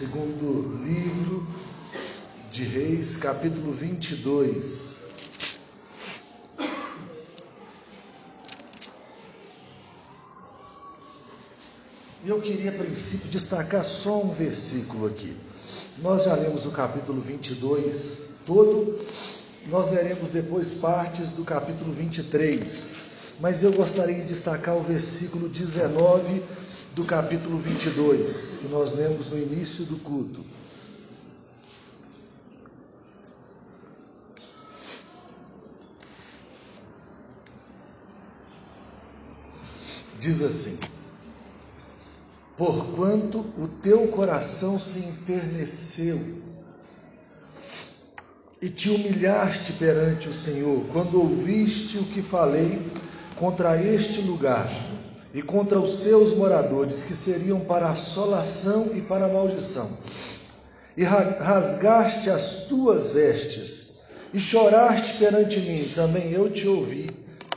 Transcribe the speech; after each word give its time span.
Segundo 0.00 0.82
livro 0.82 1.46
de 2.50 2.64
Reis, 2.64 3.16
capítulo 3.16 3.70
22. 3.74 4.96
E 12.24 12.30
eu 12.30 12.40
queria, 12.40 12.70
a 12.70 12.72
princípio, 12.72 13.28
destacar 13.28 13.84
só 13.84 14.22
um 14.22 14.32
versículo 14.32 15.06
aqui. 15.06 15.36
Nós 15.98 16.24
já 16.24 16.34
lemos 16.34 16.64
o 16.64 16.70
capítulo 16.70 17.20
22 17.20 18.28
todo, 18.46 18.98
nós 19.66 19.90
leremos 19.90 20.30
depois 20.30 20.72
partes 20.72 21.32
do 21.32 21.44
capítulo 21.44 21.92
23, 21.92 23.09
mas 23.40 23.62
eu 23.62 23.72
gostaria 23.72 24.16
de 24.16 24.26
destacar 24.26 24.76
o 24.76 24.82
versículo 24.82 25.48
19 25.48 26.42
do 26.94 27.04
capítulo 27.04 27.58
22, 27.58 28.58
que 28.60 28.68
nós 28.68 28.92
lemos 28.92 29.28
no 29.28 29.38
início 29.38 29.84
do 29.86 29.96
culto. 29.96 30.44
Diz 40.18 40.42
assim: 40.42 40.78
Porquanto 42.58 43.38
o 43.56 43.66
teu 43.66 44.06
coração 44.08 44.78
se 44.78 44.98
enterneceu 44.98 46.20
e 48.60 48.68
te 48.68 48.90
humilhaste 48.90 49.72
perante 49.72 50.28
o 50.28 50.32
Senhor, 50.32 50.84
quando 50.92 51.18
ouviste 51.18 51.96
o 51.96 52.04
que 52.04 52.20
falei 52.20 52.78
contra 53.40 53.82
este 53.82 54.20
lugar 54.20 54.70
e 55.32 55.40
contra 55.40 55.80
os 55.80 55.94
seus 55.96 56.36
moradores, 56.36 57.04
que 57.04 57.14
seriam 57.14 57.60
para 57.60 57.88
assolação 57.88 58.90
e 58.94 59.00
para 59.00 59.28
maldição. 59.28 59.90
E 60.94 61.02
rasgaste 61.02 62.28
as 62.28 62.66
tuas 62.66 63.12
vestes, 63.12 64.02
e 64.34 64.38
choraste 64.38 65.14
perante 65.14 65.58
mim, 65.58 65.82
também 65.94 66.30
eu 66.32 66.50
te 66.50 66.68
ouvi, 66.68 67.08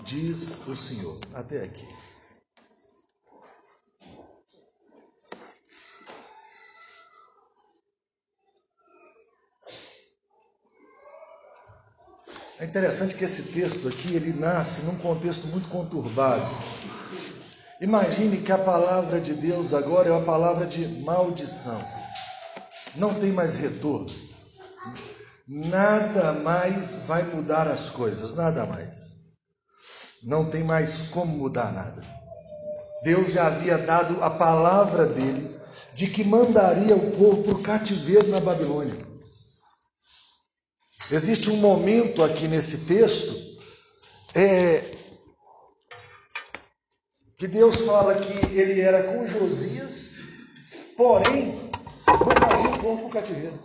diz 0.05 0.65
o 0.67 0.75
Senhor. 0.75 1.17
Até 1.33 1.63
aqui. 1.63 1.85
É 12.59 12.65
interessante 12.65 13.15
que 13.15 13.25
esse 13.25 13.51
texto 13.51 13.87
aqui 13.87 14.15
ele 14.15 14.31
nasce 14.33 14.85
num 14.85 14.95
contexto 14.97 15.47
muito 15.47 15.67
conturbado. 15.69 16.45
Imagine 17.81 18.37
que 18.37 18.51
a 18.51 18.57
palavra 18.57 19.19
de 19.19 19.33
Deus 19.33 19.73
agora 19.73 20.07
é 20.07 20.11
uma 20.11 20.21
palavra 20.23 20.65
de 20.65 20.87
maldição. 21.01 21.83
Não 22.95 23.13
tem 23.15 23.31
mais 23.31 23.55
retorno. 23.55 24.07
Nada 25.47 26.33
mais 26.33 27.05
vai 27.07 27.23
mudar 27.23 27.67
as 27.67 27.89
coisas, 27.89 28.35
nada 28.35 28.65
mais. 28.65 29.23
Não 30.23 30.49
tem 30.49 30.63
mais 30.63 31.09
como 31.09 31.35
mudar 31.35 31.73
nada. 31.73 32.05
Deus 33.03 33.33
já 33.33 33.47
havia 33.47 33.77
dado 33.77 34.23
a 34.23 34.29
palavra 34.29 35.05
dele 35.05 35.59
de 35.95 36.07
que 36.07 36.23
mandaria 36.23 36.95
o 36.95 37.11
povo 37.11 37.43
para 37.43 37.53
o 37.53 37.61
cativeiro 37.61 38.29
na 38.29 38.39
Babilônia. 38.39 39.12
Existe 41.11 41.49
um 41.49 41.57
momento 41.57 42.23
aqui 42.23 42.47
nesse 42.47 42.85
texto 42.85 43.35
é, 44.35 44.81
que 47.37 47.47
Deus 47.47 47.81
fala 47.81 48.15
que 48.15 48.57
ele 48.57 48.79
era 48.79 49.03
com 49.03 49.25
Josias, 49.25 50.15
porém 50.95 51.55
mandaria 52.07 52.69
o 52.69 52.79
povo 52.79 53.09
para 53.09 53.21
cativeiro. 53.21 53.59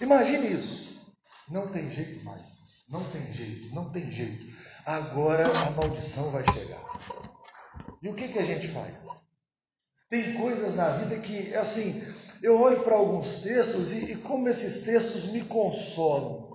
Imagine 0.00 0.48
isso. 0.48 1.00
Não 1.48 1.68
tem 1.68 1.90
jeito 1.90 2.24
mais. 2.24 2.42
Não 2.88 3.04
tem 3.04 3.32
jeito, 3.32 3.74
não 3.74 3.92
tem 3.92 4.10
jeito. 4.10 4.46
Agora 4.84 5.44
a 5.46 5.70
maldição 5.70 6.30
vai 6.30 6.44
chegar. 6.52 6.82
E 8.02 8.08
o 8.08 8.14
que, 8.14 8.28
que 8.28 8.38
a 8.38 8.44
gente 8.44 8.68
faz? 8.68 9.04
Tem 10.10 10.34
coisas 10.34 10.74
na 10.74 10.90
vida 10.96 11.18
que, 11.20 11.54
assim, 11.54 12.02
eu 12.42 12.60
olho 12.60 12.82
para 12.82 12.96
alguns 12.96 13.42
textos 13.42 13.92
e, 13.92 14.12
e 14.12 14.16
como 14.16 14.48
esses 14.48 14.82
textos 14.84 15.26
me 15.26 15.42
consolam. 15.42 16.51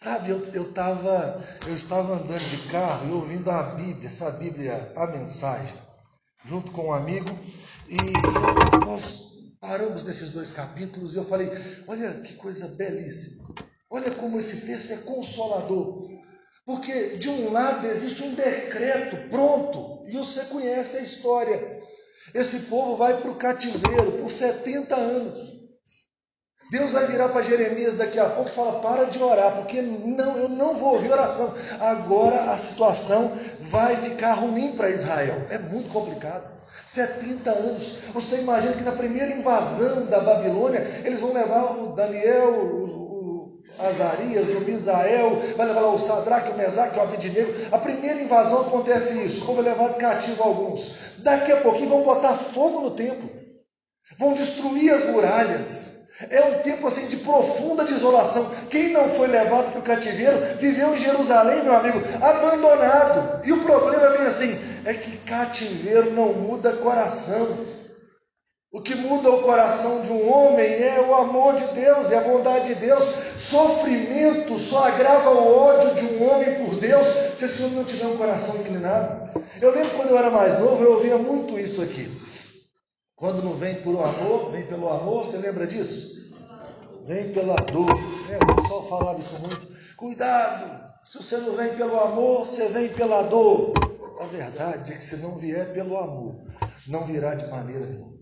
Sabe, 0.00 0.30
eu, 0.30 0.40
eu, 0.54 0.72
tava, 0.72 1.44
eu 1.66 1.74
estava 1.74 2.14
andando 2.14 2.48
de 2.48 2.68
carro 2.68 3.08
e 3.08 3.12
ouvindo 3.12 3.50
a 3.50 3.64
Bíblia, 3.64 4.06
essa 4.06 4.30
Bíblia, 4.30 4.92
a 4.94 5.08
mensagem, 5.08 5.74
junto 6.44 6.70
com 6.70 6.86
um 6.86 6.92
amigo, 6.92 7.36
e 7.88 7.96
nós 8.86 9.32
paramos 9.60 10.04
nesses 10.04 10.30
dois 10.30 10.52
capítulos 10.52 11.14
e 11.14 11.16
eu 11.16 11.24
falei: 11.24 11.50
olha 11.88 12.12
que 12.20 12.34
coisa 12.34 12.68
belíssima, 12.68 13.48
olha 13.90 14.12
como 14.12 14.38
esse 14.38 14.66
texto 14.66 14.92
é 14.92 14.96
consolador, 14.98 16.08
porque 16.64 17.16
de 17.16 17.28
um 17.28 17.50
lado 17.50 17.84
existe 17.88 18.22
um 18.22 18.36
decreto 18.36 19.28
pronto, 19.28 20.04
e 20.06 20.16
você 20.16 20.44
conhece 20.44 20.98
a 20.98 21.02
história. 21.02 21.82
Esse 22.32 22.66
povo 22.66 22.96
vai 22.96 23.20
para 23.20 23.32
o 23.32 23.36
cativeiro 23.36 24.12
por 24.12 24.30
70 24.30 24.94
anos. 24.94 25.57
Deus 26.70 26.92
vai 26.92 27.06
virar 27.06 27.30
para 27.30 27.42
Jeremias 27.42 27.94
daqui 27.94 28.18
a 28.18 28.26
pouco 28.26 28.50
e 28.50 28.54
fala: 28.54 28.80
para 28.80 29.04
de 29.04 29.22
orar, 29.22 29.52
porque 29.56 29.80
não, 29.80 30.36
eu 30.36 30.48
não 30.48 30.74
vou 30.74 30.94
ouvir 30.94 31.10
oração. 31.10 31.54
Agora 31.80 32.50
a 32.50 32.58
situação 32.58 33.32
vai 33.62 33.96
ficar 33.96 34.34
ruim 34.34 34.72
para 34.72 34.90
Israel. 34.90 35.34
É 35.50 35.58
muito 35.58 35.88
complicado. 35.88 36.58
70 36.86 37.50
anos. 37.50 37.94
Você 38.12 38.40
imagina 38.40 38.74
que 38.74 38.82
na 38.82 38.92
primeira 38.92 39.32
invasão 39.32 40.06
da 40.06 40.20
Babilônia, 40.20 40.80
eles 41.04 41.20
vão 41.20 41.32
levar 41.32 41.78
o 41.78 41.94
Daniel, 41.94 42.50
o, 42.50 42.98
o 42.98 43.62
Azarias, 43.78 44.50
o 44.50 44.60
Misael, 44.60 45.40
vai 45.56 45.66
levar 45.66 45.80
lá 45.80 45.90
o 45.90 45.98
Sadraque, 45.98 46.50
o 46.50 46.56
Mesaque, 46.56 46.98
o 46.98 47.02
Abidinego. 47.02 47.52
A 47.72 47.78
primeira 47.78 48.20
invasão 48.20 48.62
acontece 48.62 49.24
isso, 49.24 49.44
como 49.44 49.60
é 49.60 49.64
levado 49.64 49.96
cativo 49.96 50.42
alguns. 50.42 50.98
Daqui 51.18 51.50
a 51.50 51.60
pouquinho 51.60 51.88
vão 51.88 52.02
botar 52.02 52.34
fogo 52.34 52.80
no 52.80 52.90
templo. 52.90 53.28
Vão 54.18 54.34
destruir 54.34 54.92
as 54.92 55.04
muralhas. 55.06 55.97
É 56.30 56.42
um 56.42 56.62
tempo 56.62 56.88
assim 56.88 57.06
de 57.06 57.18
profunda 57.18 57.84
desolação. 57.84 58.50
Quem 58.68 58.92
não 58.92 59.08
foi 59.10 59.28
levado 59.28 59.70
para 59.70 59.80
o 59.80 59.84
cativeiro 59.84 60.36
viveu 60.58 60.92
em 60.94 60.98
Jerusalém, 60.98 61.62
meu 61.62 61.76
amigo, 61.76 62.00
abandonado. 62.20 63.46
E 63.46 63.52
o 63.52 63.62
problema 63.62 64.10
vem 64.10 64.26
assim: 64.26 64.58
é 64.84 64.94
que 64.94 65.16
cativeiro 65.18 66.10
não 66.10 66.32
muda 66.32 66.72
coração. 66.72 67.46
O 68.72 68.82
que 68.82 68.96
muda 68.96 69.30
o 69.30 69.42
coração 69.42 70.02
de 70.02 70.12
um 70.12 70.30
homem 70.30 70.66
é 70.66 71.00
o 71.08 71.14
amor 71.14 71.54
de 71.54 71.64
Deus, 71.68 72.10
é 72.10 72.18
a 72.18 72.22
bondade 72.22 72.74
de 72.74 72.80
Deus. 72.80 73.04
Sofrimento 73.38 74.58
só 74.58 74.88
agrava 74.88 75.30
o 75.30 75.56
ódio 75.56 75.94
de 75.94 76.04
um 76.14 76.28
homem 76.28 76.56
por 76.56 76.74
Deus 76.74 77.06
se 77.36 77.44
esse 77.44 77.62
homem 77.62 77.76
não 77.76 77.84
tiver 77.84 78.06
um 78.06 78.16
coração 78.16 78.56
inclinado. 78.56 79.30
Eu 79.62 79.70
lembro 79.70 79.96
quando 79.96 80.10
eu 80.10 80.18
era 80.18 80.30
mais 80.30 80.58
novo, 80.58 80.82
eu 80.82 80.94
ouvia 80.94 81.16
muito 81.16 81.58
isso 81.58 81.80
aqui. 81.80 82.10
Quando 83.18 83.42
não 83.42 83.52
vem 83.54 83.74
por 83.82 84.00
amor, 84.00 84.52
vem 84.52 84.64
pelo 84.66 84.88
amor, 84.88 85.26
você 85.26 85.38
lembra 85.38 85.66
disso? 85.66 86.30
Vem 87.04 87.32
pela 87.32 87.56
dor. 87.56 87.90
É, 88.30 88.36
o 88.36 88.54
pessoal 88.54 88.88
falava 88.88 89.18
isso 89.18 89.40
muito. 89.40 89.66
Cuidado, 89.96 90.94
se 91.04 91.18
você 91.18 91.38
não 91.38 91.56
vem 91.56 91.74
pelo 91.74 91.98
amor, 91.98 92.46
você 92.46 92.68
vem 92.68 92.88
pela 92.90 93.22
dor. 93.22 93.72
A 94.20 94.26
verdade 94.26 94.92
é 94.92 94.96
que 94.96 95.04
se 95.04 95.16
não 95.16 95.36
vier 95.36 95.72
pelo 95.72 95.96
amor, 95.96 96.44
não 96.86 97.04
virá 97.04 97.34
de 97.34 97.48
maneira 97.48 97.86
nenhuma. 97.86 98.16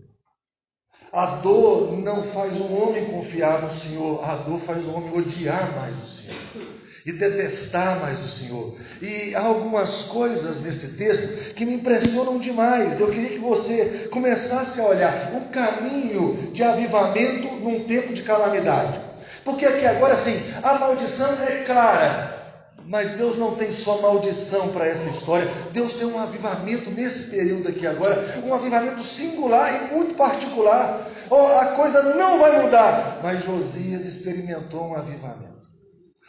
A 1.11 1.25
dor 1.37 1.91
não 1.97 2.23
faz 2.23 2.59
um 2.59 2.81
homem 2.81 3.05
confiar 3.11 3.61
no 3.61 3.69
Senhor, 3.69 4.23
a 4.27 4.35
dor 4.37 4.59
faz 4.59 4.87
o 4.87 4.93
homem 4.93 5.15
odiar 5.15 5.75
mais 5.75 5.95
o 6.01 6.07
Senhor 6.07 6.76
e 7.07 7.13
detestar 7.13 8.01
mais 8.01 8.19
o 8.19 8.27
Senhor. 8.27 8.75
E 9.01 9.33
há 9.33 9.39
algumas 9.39 10.01
coisas 10.01 10.61
nesse 10.61 10.97
texto 10.97 11.53
que 11.53 11.65
me 11.65 11.75
impressionam 11.75 12.37
demais. 12.37 12.99
Eu 12.99 13.09
queria 13.09 13.29
que 13.29 13.39
você 13.39 14.09
começasse 14.11 14.81
a 14.81 14.85
olhar 14.85 15.31
o 15.33 15.49
caminho 15.49 16.51
de 16.51 16.61
avivamento 16.61 17.47
num 17.61 17.85
tempo 17.85 18.11
de 18.11 18.23
calamidade. 18.23 18.99
Porque 19.45 19.65
aqui 19.65 19.85
agora 19.85 20.17
sim, 20.17 20.37
a 20.61 20.77
maldição 20.79 21.33
é 21.47 21.63
clara. 21.63 22.35
Mas 22.85 23.11
Deus 23.11 23.37
não 23.37 23.55
tem 23.55 23.71
só 23.71 24.01
maldição 24.01 24.69
para 24.69 24.85
essa 24.85 25.09
história, 25.09 25.49
Deus 25.73 25.93
tem 25.93 26.07
um 26.07 26.19
avivamento 26.19 26.89
nesse 26.91 27.31
período 27.31 27.67
aqui 27.67 27.85
agora, 27.85 28.41
um 28.45 28.53
avivamento 28.53 29.01
singular 29.01 29.69
e 29.73 29.93
muito 29.93 30.15
particular. 30.15 31.05
Oh, 31.29 31.35
a 31.35 31.65
coisa 31.67 32.15
não 32.15 32.39
vai 32.39 32.63
mudar, 32.63 33.19
mas 33.21 33.43
Josias 33.43 34.05
experimentou 34.05 34.89
um 34.89 34.95
avivamento. 34.95 35.46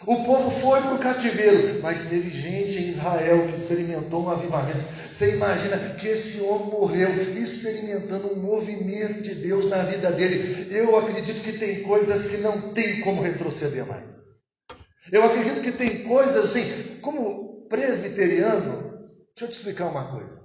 O 0.06 0.24
povo 0.24 0.48
foi 0.48 0.80
para 0.80 0.94
o 0.94 0.98
cativeiro, 0.98 1.80
mas 1.82 2.04
teve 2.04 2.30
gente 2.30 2.78
em 2.78 2.88
Israel 2.88 3.46
que 3.48 3.52
experimentou 3.52 4.22
um 4.22 4.28
avivamento. 4.28 4.78
Você 5.10 5.34
imagina 5.34 5.76
que 5.94 6.06
esse 6.06 6.42
homem 6.42 6.68
morreu 6.68 7.10
experimentando 7.36 8.32
um 8.32 8.40
movimento 8.40 9.22
de 9.22 9.34
Deus 9.34 9.66
na 9.66 9.82
vida 9.82 10.12
dele. 10.12 10.68
Eu 10.70 10.96
acredito 10.96 11.42
que 11.42 11.58
tem 11.58 11.82
coisas 11.82 12.28
que 12.28 12.36
não 12.38 12.72
tem 12.72 13.00
como 13.00 13.22
retroceder 13.22 13.84
mais. 13.86 14.24
Eu 15.10 15.24
acredito 15.24 15.60
que 15.60 15.72
tem 15.72 16.04
coisas 16.04 16.44
assim, 16.44 17.00
como 17.00 17.66
presbiteriano, 17.68 19.00
deixa 19.34 19.44
eu 19.44 19.48
te 19.48 19.54
explicar 19.54 19.86
uma 19.86 20.12
coisa. 20.12 20.38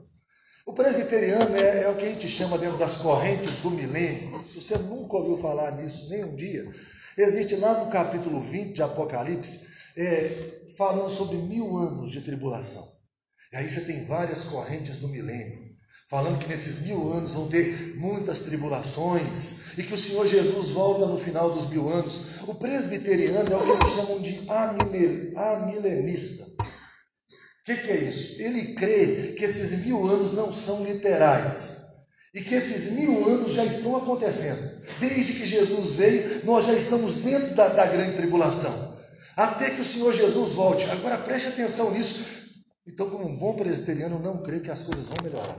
O 0.66 0.74
presbiteriano 0.74 1.56
é, 1.56 1.84
é, 1.84 1.90
o 1.90 1.96
que 1.96 2.06
a 2.06 2.10
gente 2.10 2.28
chama 2.28 2.58
dentro 2.58 2.78
das 2.78 2.96
correntes 2.96 3.58
do 3.60 3.70
milênio. 3.70 4.44
Se 4.46 4.60
você 4.60 4.78
nunca 4.78 5.18
ouviu 5.18 5.38
falar 5.38 5.72
nisso 5.74 6.10
nem 6.10 6.24
um 6.24 6.36
dia, 6.36 6.66
existe 7.18 7.56
lá 7.56 7.84
no 7.84 7.92
capítulo 7.92 8.42
20 8.42 8.74
de 8.74 8.84
Apocalipse, 8.84 9.68
é, 9.96 10.62
falando 10.78 11.10
sobre 11.10 11.38
mil 11.38 11.78
anos 11.78 12.12
de 12.12 12.22
tribulação. 12.22 12.88
E 13.52 13.58
aí 13.58 13.70
você 13.70 13.82
tem 13.82 14.06
várias 14.06 14.44
correntes 14.44 14.98
do 14.98 15.08
milênio 15.08 15.74
falando 16.14 16.38
que 16.38 16.48
nesses 16.48 16.86
mil 16.86 17.12
anos 17.12 17.34
vão 17.34 17.48
ter 17.48 17.96
muitas 17.98 18.44
tribulações 18.44 19.76
e 19.76 19.82
que 19.82 19.96
o 19.96 19.98
Senhor 19.98 20.28
Jesus 20.28 20.70
volta 20.70 21.08
no 21.08 21.18
final 21.18 21.50
dos 21.50 21.66
mil 21.68 21.90
anos. 21.90 22.40
O 22.48 22.54
presbiteriano 22.54 23.52
é 23.52 23.56
o 23.56 23.64
que 23.66 23.72
eles 23.72 23.96
chamam 23.96 24.22
de 24.22 24.46
amilenista. 25.36 26.46
O 26.62 27.66
que, 27.66 27.78
que 27.78 27.90
é 27.90 27.96
isso? 27.96 28.40
Ele 28.44 28.76
crê 28.76 29.34
que 29.36 29.44
esses 29.44 29.84
mil 29.84 30.06
anos 30.06 30.34
não 30.34 30.54
são 30.54 30.84
literais. 30.84 31.82
E 32.32 32.42
que 32.42 32.54
esses 32.54 32.92
mil 32.92 33.28
anos 33.28 33.54
já 33.54 33.66
estão 33.66 33.98
acontecendo. 33.98 34.73
Desde 35.00 35.34
que 35.34 35.46
Jesus 35.46 35.94
veio, 35.94 36.46
nós 36.46 36.66
já 36.66 36.74
estamos 36.74 37.16
dentro 37.16 37.56
da, 37.56 37.70
da 37.70 37.86
grande 37.86 38.18
tribulação. 38.18 38.98
Até 39.36 39.72
que 39.72 39.82
o 39.82 39.86
Senhor 39.86 40.14
Jesus 40.14 40.54
volte. 40.54 40.86
Agora 40.86 41.18
preste 41.18 41.50
atenção 41.50 41.92
nisso. 41.92 42.26
Então, 42.86 43.10
como 43.10 43.28
um 43.28 43.38
bom 43.38 43.56
presbiteriano, 43.56 44.20
não 44.20 44.44
crê 44.44 44.60
que 44.60 44.70
as 44.70 44.82
coisas 44.82 45.08
vão 45.08 45.18
melhorar. 45.24 45.58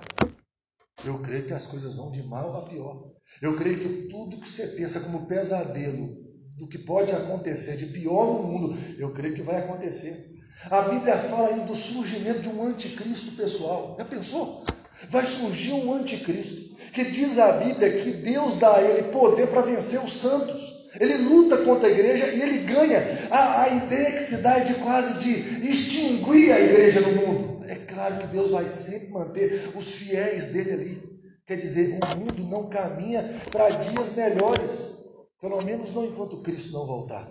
Eu 1.05 1.19
creio 1.21 1.45
que 1.45 1.55
as 1.55 1.67
coisas 1.67 1.95
vão 1.95 2.11
de 2.13 2.23
mal 2.23 2.57
a 2.57 2.69
pior. 2.69 3.13
Eu 3.41 3.57
creio 3.57 3.79
que 3.79 4.09
tudo 4.09 4.41
que 4.41 4.49
você 4.49 4.69
pensa 4.69 5.01
como 5.01 5.27
pesadelo 5.27 6.23
do 6.57 6.69
que 6.69 6.79
pode 6.79 7.13
acontecer 7.13 7.77
de 7.77 7.87
pior 7.87 8.27
no 8.27 8.43
mundo, 8.45 8.79
eu 8.99 9.13
creio 9.13 9.35
que 9.35 9.43
vai 9.43 9.57
acontecer. 9.57 10.33
A 10.71 10.83
Bíblia 10.83 11.19
fala 11.19 11.49
aí 11.49 11.61
do 11.67 11.75
surgimento 11.75 12.41
de 12.41 12.49
um 12.49 12.65
anticristo 12.65 13.33
pessoal. 13.33 13.97
Já 13.99 14.05
pensou? 14.05 14.65
Vai 15.09 15.27
surgir 15.27 15.73
um 15.73 15.93
anticristo 15.93 16.74
que 16.95 17.05
diz 17.05 17.39
a 17.39 17.53
Bíblia 17.53 18.01
que 18.01 18.11
Deus 18.13 18.57
dá 18.57 18.77
a 18.77 18.83
ele 18.83 19.11
poder 19.11 19.49
para 19.49 19.63
vencer 19.63 20.01
os 20.01 20.13
santos. 20.13 20.73
Ele 20.99 21.17
luta 21.19 21.59
contra 21.59 21.89
a 21.89 21.91
igreja 21.91 22.27
e 22.29 22.41
ele 22.41 22.59
ganha. 22.59 23.03
A, 23.31 23.63
a 23.65 23.69
ideia 23.69 24.13
que 24.13 24.23
se 24.23 24.37
dá 24.37 24.59
é 24.59 24.61
de 24.61 24.75
quase 24.75 25.19
de 25.19 25.69
extinguir 25.69 26.53
a 26.53 26.61
igreja 26.61 27.01
no 27.01 27.17
mundo 27.17 27.55
é 27.69 27.77
claro 27.77 28.19
que 28.19 28.27
Deus 28.29 28.51
vai 28.51 28.69
sempre 28.69 29.09
manter 29.09 29.73
os 29.75 29.93
fiéis 29.93 30.49
dele 30.49 30.73
ali. 30.73 31.15
Quer 31.47 31.57
dizer, 31.57 31.99
o 32.03 32.19
mundo 32.19 32.43
não 32.45 32.69
caminha 32.69 33.23
para 33.51 33.71
dias 33.71 34.13
melhores, 34.13 35.05
pelo 35.41 35.63
menos 35.63 35.91
não 35.91 36.05
enquanto 36.05 36.43
Cristo 36.43 36.73
não 36.73 36.87
voltar. 36.87 37.31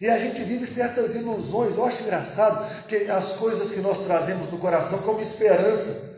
E 0.00 0.08
a 0.08 0.18
gente 0.18 0.42
vive 0.44 0.64
certas 0.64 1.14
ilusões. 1.16 1.76
Eu 1.76 1.84
acho 1.84 2.02
engraçado 2.02 2.86
que 2.86 2.96
as 3.10 3.32
coisas 3.32 3.72
que 3.72 3.80
nós 3.80 4.00
trazemos 4.00 4.48
no 4.48 4.58
coração 4.58 5.00
como 5.02 5.20
esperança. 5.20 6.09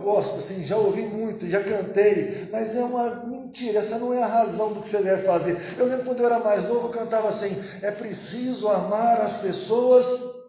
Gosto, 0.00 0.38
assim, 0.38 0.64
já 0.64 0.76
ouvi 0.76 1.02
muito, 1.02 1.48
já 1.48 1.62
cantei, 1.62 2.48
mas 2.50 2.74
é 2.74 2.82
uma 2.82 3.26
mentira, 3.26 3.78
essa 3.78 3.98
não 3.98 4.12
é 4.12 4.22
a 4.22 4.26
razão 4.26 4.72
do 4.72 4.82
que 4.82 4.88
você 4.88 5.02
deve 5.02 5.22
fazer. 5.22 5.56
Eu 5.78 5.86
lembro 5.86 6.04
quando 6.04 6.20
eu 6.20 6.26
era 6.26 6.38
mais 6.38 6.64
novo, 6.64 6.88
eu 6.88 6.90
cantava 6.90 7.28
assim: 7.28 7.54
é 7.82 7.90
preciso 7.90 8.68
amar 8.68 9.20
as 9.20 9.38
pessoas 9.38 10.40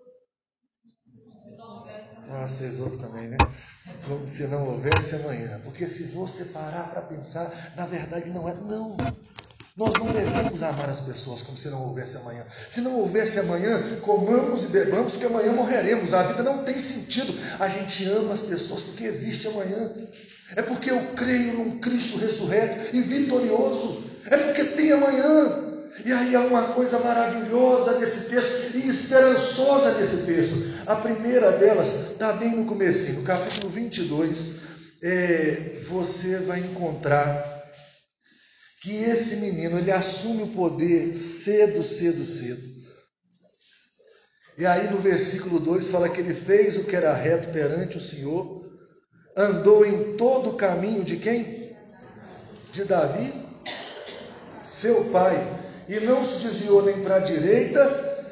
ah, 2.34 2.48
vocês 2.48 2.80
outros 2.80 3.02
também, 3.02 3.28
né? 3.28 3.38
Como 4.08 4.26
se 4.26 4.48
não 4.48 4.66
houvesse 4.70 5.16
amanhã. 5.16 5.60
Porque 5.66 5.86
se 5.86 6.06
você 6.06 6.46
parar 6.46 6.90
para 6.92 7.02
pensar, 7.02 7.52
na 7.76 7.86
verdade 7.86 8.30
não 8.30 8.48
é. 8.48 8.54
Não. 8.54 8.96
Nós 9.82 9.96
não 9.98 10.14
devemos 10.14 10.62
amar 10.62 10.92
as 10.92 11.00
pessoas 11.00 11.42
como 11.42 11.58
se 11.58 11.68
não 11.70 11.88
houvesse 11.88 12.16
amanhã. 12.18 12.46
Se 12.70 12.82
não 12.82 13.00
houvesse 13.00 13.40
amanhã, 13.40 13.82
comamos 14.02 14.66
e 14.66 14.68
bebamos, 14.68 15.14
porque 15.14 15.26
amanhã 15.26 15.52
morreremos. 15.54 16.14
A 16.14 16.22
vida 16.22 16.44
não 16.44 16.64
tem 16.64 16.80
sentido. 16.80 17.34
A 17.60 17.68
gente 17.68 18.06
ama 18.06 18.32
as 18.32 18.42
pessoas 18.42 18.84
porque 18.84 19.06
existe 19.06 19.48
amanhã. 19.48 19.92
É 20.56 20.62
porque 20.62 20.92
eu 20.92 21.02
creio 21.16 21.54
num 21.54 21.80
Cristo 21.80 22.20
ressurreto 22.20 22.96
e 22.96 23.02
vitorioso. 23.02 24.04
É 24.28 24.38
porque 24.38 24.66
tem 24.66 24.92
amanhã. 24.92 25.64
E 26.06 26.12
aí 26.12 26.36
há 26.36 26.42
uma 26.42 26.74
coisa 26.74 27.00
maravilhosa 27.00 27.98
nesse 27.98 28.30
texto 28.30 28.78
e 28.78 28.88
esperançosa 28.88 29.98
nesse 29.98 30.28
texto. 30.28 30.76
A 30.86 30.98
primeira 30.98 31.54
delas 31.54 32.12
está 32.12 32.34
bem 32.34 32.56
no 32.56 32.66
começo, 32.66 33.14
no 33.14 33.24
capítulo 33.24 33.72
22, 33.72 34.62
é, 35.02 35.82
você 35.90 36.38
vai 36.38 36.60
encontrar 36.60 37.61
que 38.82 38.96
esse 39.04 39.36
menino 39.38 39.78
ele 39.78 39.92
assume 39.92 40.42
o 40.42 40.48
poder 40.48 41.16
cedo, 41.16 41.84
cedo, 41.84 42.26
cedo. 42.26 42.82
E 44.58 44.66
aí 44.66 44.90
no 44.90 45.00
versículo 45.00 45.60
2 45.60 45.90
fala 45.90 46.10
que 46.10 46.20
ele 46.20 46.34
fez 46.34 46.76
o 46.78 46.86
que 46.86 46.96
era 46.96 47.14
reto 47.14 47.50
perante 47.50 47.98
o 47.98 48.02
Senhor, 48.02 48.68
andou 49.38 49.86
em 49.86 50.18
todo 50.18 50.50
o 50.50 50.58
caminho 50.58 51.04
de 51.04 51.18
quem? 51.18 51.78
De 52.74 52.84
Davi, 52.84 53.32
seu 54.64 55.12
pai 55.12 55.36
e 55.88 56.00
não 56.00 56.24
se 56.24 56.42
desviou 56.42 56.84
nem 56.84 57.04
para 57.04 57.18
a 57.18 57.20
direita 57.20 58.26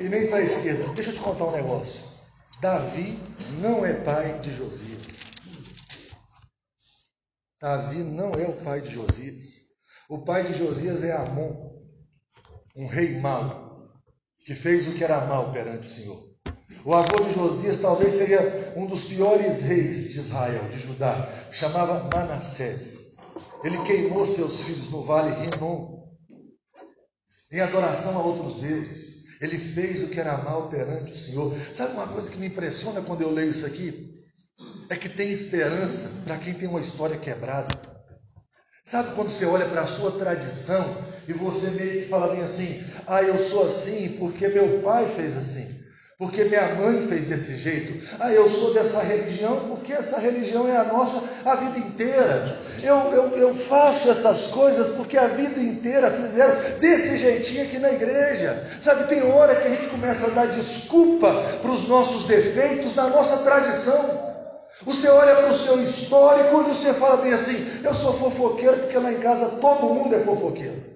e 0.00 0.04
nem 0.04 0.28
para 0.28 0.38
a 0.38 0.42
esquerda. 0.42 0.92
Deixa 0.94 1.10
eu 1.10 1.14
te 1.14 1.20
contar 1.20 1.44
um 1.44 1.52
negócio. 1.52 2.02
Davi 2.60 3.18
não 3.60 3.86
é 3.86 3.92
pai 3.92 4.40
de 4.40 4.52
Josias. 4.52 5.20
Davi 7.60 7.98
não 7.98 8.32
é 8.32 8.48
o 8.48 8.56
pai 8.64 8.80
de 8.80 8.92
Josias. 8.92 9.61
O 10.12 10.18
pai 10.18 10.44
de 10.44 10.52
Josias 10.52 11.02
é 11.02 11.10
Amon, 11.10 11.72
um 12.76 12.86
rei 12.86 13.18
mau, 13.18 13.88
que 14.44 14.54
fez 14.54 14.86
o 14.86 14.92
que 14.92 15.02
era 15.02 15.24
mal 15.24 15.50
perante 15.54 15.88
o 15.88 15.90
Senhor. 15.90 16.22
O 16.84 16.92
avô 16.92 17.24
de 17.24 17.32
Josias 17.32 17.78
talvez 17.78 18.12
seria 18.12 18.74
um 18.76 18.84
dos 18.84 19.04
piores 19.04 19.62
reis 19.62 20.10
de 20.10 20.20
Israel, 20.20 20.68
de 20.68 20.80
Judá, 20.80 21.48
chamava 21.50 22.10
Manassés. 22.14 23.16
Ele 23.64 23.82
queimou 23.84 24.26
seus 24.26 24.60
filhos 24.60 24.90
no 24.90 25.02
vale 25.02 25.30
Rinom, 25.30 26.04
em 27.50 27.60
adoração 27.60 28.18
a 28.18 28.22
outros 28.22 28.60
deuses. 28.60 29.22
Ele 29.40 29.56
fez 29.56 30.02
o 30.02 30.08
que 30.08 30.20
era 30.20 30.36
mal 30.36 30.68
perante 30.68 31.12
o 31.12 31.16
Senhor. 31.16 31.54
Sabe 31.72 31.94
uma 31.94 32.08
coisa 32.08 32.30
que 32.30 32.36
me 32.36 32.48
impressiona 32.48 33.00
quando 33.00 33.22
eu 33.22 33.30
leio 33.30 33.52
isso 33.52 33.64
aqui? 33.64 34.22
É 34.90 34.94
que 34.94 35.08
tem 35.08 35.30
esperança 35.30 36.20
para 36.26 36.36
quem 36.36 36.52
tem 36.52 36.68
uma 36.68 36.82
história 36.82 37.16
quebrada. 37.16 37.91
Sabe 38.84 39.14
quando 39.14 39.30
você 39.30 39.44
olha 39.46 39.66
para 39.66 39.82
a 39.82 39.86
sua 39.86 40.12
tradição 40.12 40.96
e 41.28 41.32
você 41.32 41.70
meio 41.70 42.02
que 42.02 42.08
fala 42.08 42.34
bem 42.34 42.42
assim: 42.42 42.84
ah, 43.06 43.22
eu 43.22 43.38
sou 43.38 43.64
assim 43.66 44.16
porque 44.18 44.48
meu 44.48 44.80
pai 44.80 45.06
fez 45.06 45.36
assim 45.36 45.82
porque 46.22 46.44
minha 46.44 46.76
mãe 46.76 47.04
fez 47.08 47.24
desse 47.24 47.56
jeito. 47.56 48.06
Ah, 48.20 48.32
eu 48.32 48.48
sou 48.48 48.72
dessa 48.72 49.02
religião 49.02 49.68
porque 49.68 49.92
essa 49.92 50.20
religião 50.20 50.68
é 50.68 50.76
a 50.76 50.84
nossa 50.84 51.20
a 51.44 51.56
vida 51.56 51.78
inteira. 51.78 52.44
Eu, 52.80 52.96
eu, 53.12 53.36
eu 53.36 53.54
faço 53.54 54.08
essas 54.08 54.46
coisas 54.46 54.90
porque 54.90 55.18
a 55.18 55.26
vida 55.26 55.60
inteira 55.60 56.12
fizeram 56.12 56.78
desse 56.78 57.18
jeitinho 57.18 57.64
aqui 57.64 57.76
na 57.80 57.90
igreja. 57.90 58.64
Sabe, 58.80 59.08
tem 59.08 59.32
hora 59.32 59.56
que 59.56 59.66
a 59.66 59.70
gente 59.70 59.88
começa 59.88 60.28
a 60.28 60.30
dar 60.30 60.46
desculpa 60.46 61.58
para 61.60 61.72
os 61.72 61.88
nossos 61.88 62.24
defeitos 62.24 62.94
na 62.94 63.08
nossa 63.08 63.38
tradição. 63.38 64.31
Você 64.80 65.08
olha 65.08 65.34
para 65.34 65.50
o 65.50 65.54
seu 65.54 65.80
histórico 65.80 66.60
e 66.62 66.74
você 66.74 66.92
fala 66.94 67.18
bem 67.18 67.32
assim: 67.32 67.80
eu 67.84 67.94
sou 67.94 68.14
fofoqueiro 68.14 68.78
porque 68.78 68.98
lá 68.98 69.12
em 69.12 69.18
casa 69.18 69.58
todo 69.60 69.94
mundo 69.94 70.14
é 70.14 70.20
fofoqueiro. 70.20 70.92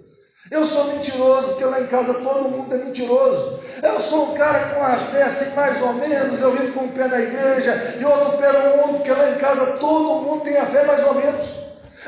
Eu 0.51 0.65
sou 0.65 0.85
mentiroso, 0.85 1.49
porque 1.51 1.65
lá 1.65 1.81
em 1.81 1.87
casa 1.87 2.15
todo 2.15 2.49
mundo 2.49 2.73
é 2.73 2.79
mentiroso. 2.79 3.59
Eu 3.83 4.01
sou 4.01 4.31
um 4.31 4.35
cara 4.35 4.75
com 4.75 4.83
a 4.83 4.97
fé 4.97 5.25
assim, 5.25 5.53
mais 5.55 5.81
ou 5.83 5.93
menos. 5.95 6.41
Eu 6.41 6.53
vivo 6.53 6.73
com 6.73 6.85
um 6.85 6.93
pé 6.93 7.09
na 7.09 7.21
igreja 7.21 7.97
e 7.99 8.05
outro 8.05 8.39
pé 8.39 8.53
no 8.53 8.77
mundo, 8.77 8.95
porque 8.97 9.11
lá 9.11 9.31
em 9.31 9.39
casa 9.39 9.67
todo 9.79 10.23
mundo 10.23 10.45
tem 10.45 10.57
a 10.57 10.67
fé 10.67 10.85
mais 10.85 11.03
ou 11.03 11.15
menos. 11.15 11.57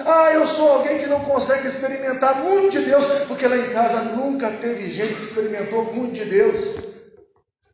Ah, 0.07 0.31
eu 0.33 0.47
sou 0.47 0.69
alguém 0.69 0.99
que 0.99 1.07
não 1.09 1.21
consegue 1.21 1.67
experimentar 1.67 2.37
muito 2.37 2.79
de 2.79 2.85
Deus, 2.85 3.05
porque 3.27 3.49
lá 3.49 3.57
em 3.57 3.71
casa 3.71 4.03
nunca 4.03 4.49
teve 4.53 4.93
gente 4.93 5.15
que 5.15 5.25
experimentou 5.25 5.93
muito 5.93 6.15
de 6.15 6.25
Deus. 6.25 6.88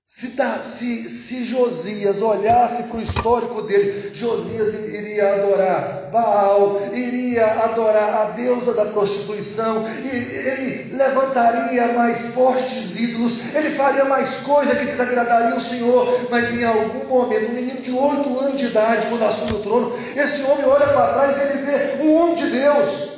Se, 0.06 0.37
se, 0.64 1.08
se 1.08 1.44
Josias 1.46 2.20
olhasse 2.20 2.82
para 2.84 2.99
o 2.99 3.00
histórico 3.00 3.62
dele, 3.62 4.14
Josias 4.14 4.75
iria 4.75 5.32
adorar 5.32 6.11
Baal, 6.12 6.78
iria 6.92 7.46
adorar 7.46 8.14
a 8.14 8.25
deusa 8.32 8.75
da 8.75 8.84
prostituição, 8.84 9.88
ele 9.88 10.94
levantaria 10.94 11.88
mais 11.94 12.34
fortes 12.34 13.00
ídolos, 13.00 13.54
ele 13.54 13.70
faria 13.70 14.04
mais 14.04 14.37
coisa 14.37 14.76
que 14.76 14.84
desagradaria 14.84 15.56
o 15.56 15.61
Senhor, 15.61 16.28
mas 16.30 16.52
em 16.52 16.64
algum 16.64 17.08
momento, 17.08 17.50
um 17.50 17.54
menino 17.54 17.80
de 17.80 17.90
oito 17.90 18.38
anos 18.38 18.61
de 18.61 18.66
idade, 18.66 19.06
quando 19.08 19.25
assume 19.25 19.52
o 19.52 19.61
trono, 19.61 19.99
esse 20.14 20.42
homem 20.42 20.66
olha 20.66 20.87
para 20.87 21.14
trás 21.14 21.37
e 21.38 21.40
ele 21.40 21.64
vê 21.64 22.04
um 22.04 22.14
homem 22.14 22.34
de 22.34 22.50
Deus, 22.50 23.13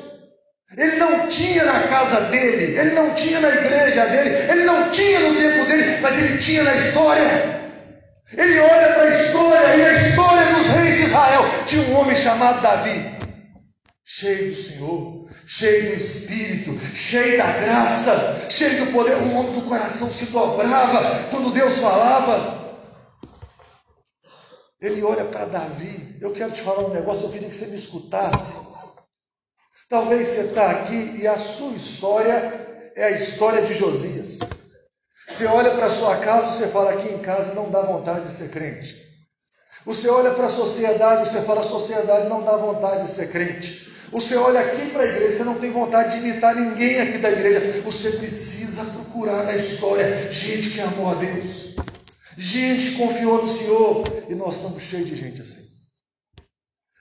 ele 0.75 0.97
não 0.97 1.29
tinha 1.29 1.65
na 1.65 1.81
casa 1.85 2.23
dele, 2.23 2.77
ele 2.77 2.91
não 2.91 3.15
tinha 3.15 3.39
na 3.41 3.49
igreja 3.49 4.07
dele, 4.07 4.51
ele 4.51 4.65
não 4.65 4.91
tinha 4.91 5.21
no 5.21 5.37
tempo 5.37 5.65
dele, 5.67 6.01
mas 6.01 6.19
ele 6.19 6.39
tinha 6.39 6.63
na 6.65 6.75
história. 6.75 7.57
Ele 8.33 8.59
olha 8.59 8.93
para 8.95 9.03
a 9.05 9.23
história, 9.23 9.77
e 9.77 9.83
na 9.83 9.93
história 9.93 10.55
dos 10.55 10.67
reis 10.67 10.97
de 10.97 11.03
Israel 11.03 11.45
tinha 11.67 11.83
um 11.83 12.01
homem 12.01 12.17
chamado 12.17 12.61
Davi, 12.61 13.17
cheio 14.05 14.51
do 14.51 14.57
Senhor, 14.57 15.29
cheio 15.47 15.91
do 15.91 16.03
Espírito, 16.03 16.97
cheio 16.97 17.39
da 17.39 17.53
graça, 17.53 18.47
cheio 18.51 18.85
do 18.85 18.93
poder, 18.93 19.15
um 19.19 19.37
homem 19.37 19.53
que 19.53 19.59
o 19.61 19.69
coração 19.69 20.11
se 20.11 20.27
dobrava 20.27 21.29
quando 21.31 21.55
Deus 21.55 21.79
falava. 21.79 22.67
ele 24.81 25.03
olha 25.05 25.25
para 25.25 25.45
Davi. 25.45 26.19
Eu 26.21 26.33
quero 26.33 26.51
te 26.51 26.61
falar 26.63 26.85
um 26.85 26.93
negócio, 26.93 27.27
eu 27.27 27.31
queria 27.31 27.49
que 27.49 27.55
você 27.55 27.67
me 27.67 27.77
escutasse. 27.77 28.76
Talvez 29.89 30.27
você 30.29 30.41
está 30.41 30.71
aqui 30.73 31.21
e 31.21 31.29
a 31.29 31.39
sua 31.39 31.73
história 31.73 32.93
é 32.97 33.05
a 33.05 33.11
história 33.11 33.63
de 33.63 33.73
Josias. 33.73 34.41
Você 35.29 35.47
olha 35.47 35.71
para 35.77 35.87
a 35.87 35.91
sua 35.91 36.17
casa, 36.17 36.51
você 36.51 36.69
fala 36.69 36.93
aqui 36.93 37.09
em 37.09 37.19
casa 37.19 37.55
não 37.55 37.71
dá 37.71 37.83
vontade 37.83 38.27
de 38.27 38.33
ser 38.33 38.51
crente. 38.51 38.97
Você 39.85 40.09
olha 40.09 40.33
para 40.33 40.47
a 40.47 40.51
sociedade, 40.51 41.29
você 41.29 41.41
fala 41.43 41.61
a 41.61 41.65
sociedade 41.65 42.29
não 42.29 42.43
dá 42.43 42.57
vontade 42.57 43.05
de 43.05 43.11
ser 43.13 43.31
crente. 43.31 43.87
Você 44.11 44.35
olha 44.35 44.59
aqui 44.59 44.91
para 44.91 45.03
a 45.03 45.07
igreja, 45.07 45.37
você 45.37 45.45
não 45.45 45.59
tem 45.61 45.71
vontade 45.71 46.19
de 46.19 46.27
imitar 46.27 46.57
ninguém 46.57 47.01
aqui 47.01 47.19
da 47.19 47.31
igreja. 47.31 47.81
Você 47.83 48.11
precisa 48.13 48.85
procurar 48.87 49.45
na 49.45 49.55
história 49.55 50.33
gente 50.33 50.71
que 50.71 50.81
amou 50.81 51.11
a 51.11 51.15
Deus, 51.15 51.77
gente 52.37 52.91
que 52.91 52.99
confiou 52.99 53.43
no 53.43 53.49
Senhor. 53.49 54.05
E 54.29 54.35
nós 54.35 54.57
estamos 54.57 54.83
cheios 54.83 55.09
de 55.09 55.15
gente 55.15 55.43
assim. 55.43 55.65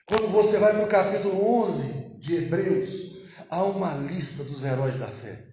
Quando 0.06 0.28
você 0.32 0.58
vai 0.58 0.74
para 0.74 0.84
o 0.84 0.88
capítulo 0.88 1.64
11 1.64 2.05
de 2.26 2.36
Hebreus, 2.36 3.18
há 3.50 3.64
uma 3.64 3.94
lista 3.94 4.44
dos 4.44 4.64
heróis 4.64 4.98
da 4.98 5.08
fé. 5.08 5.44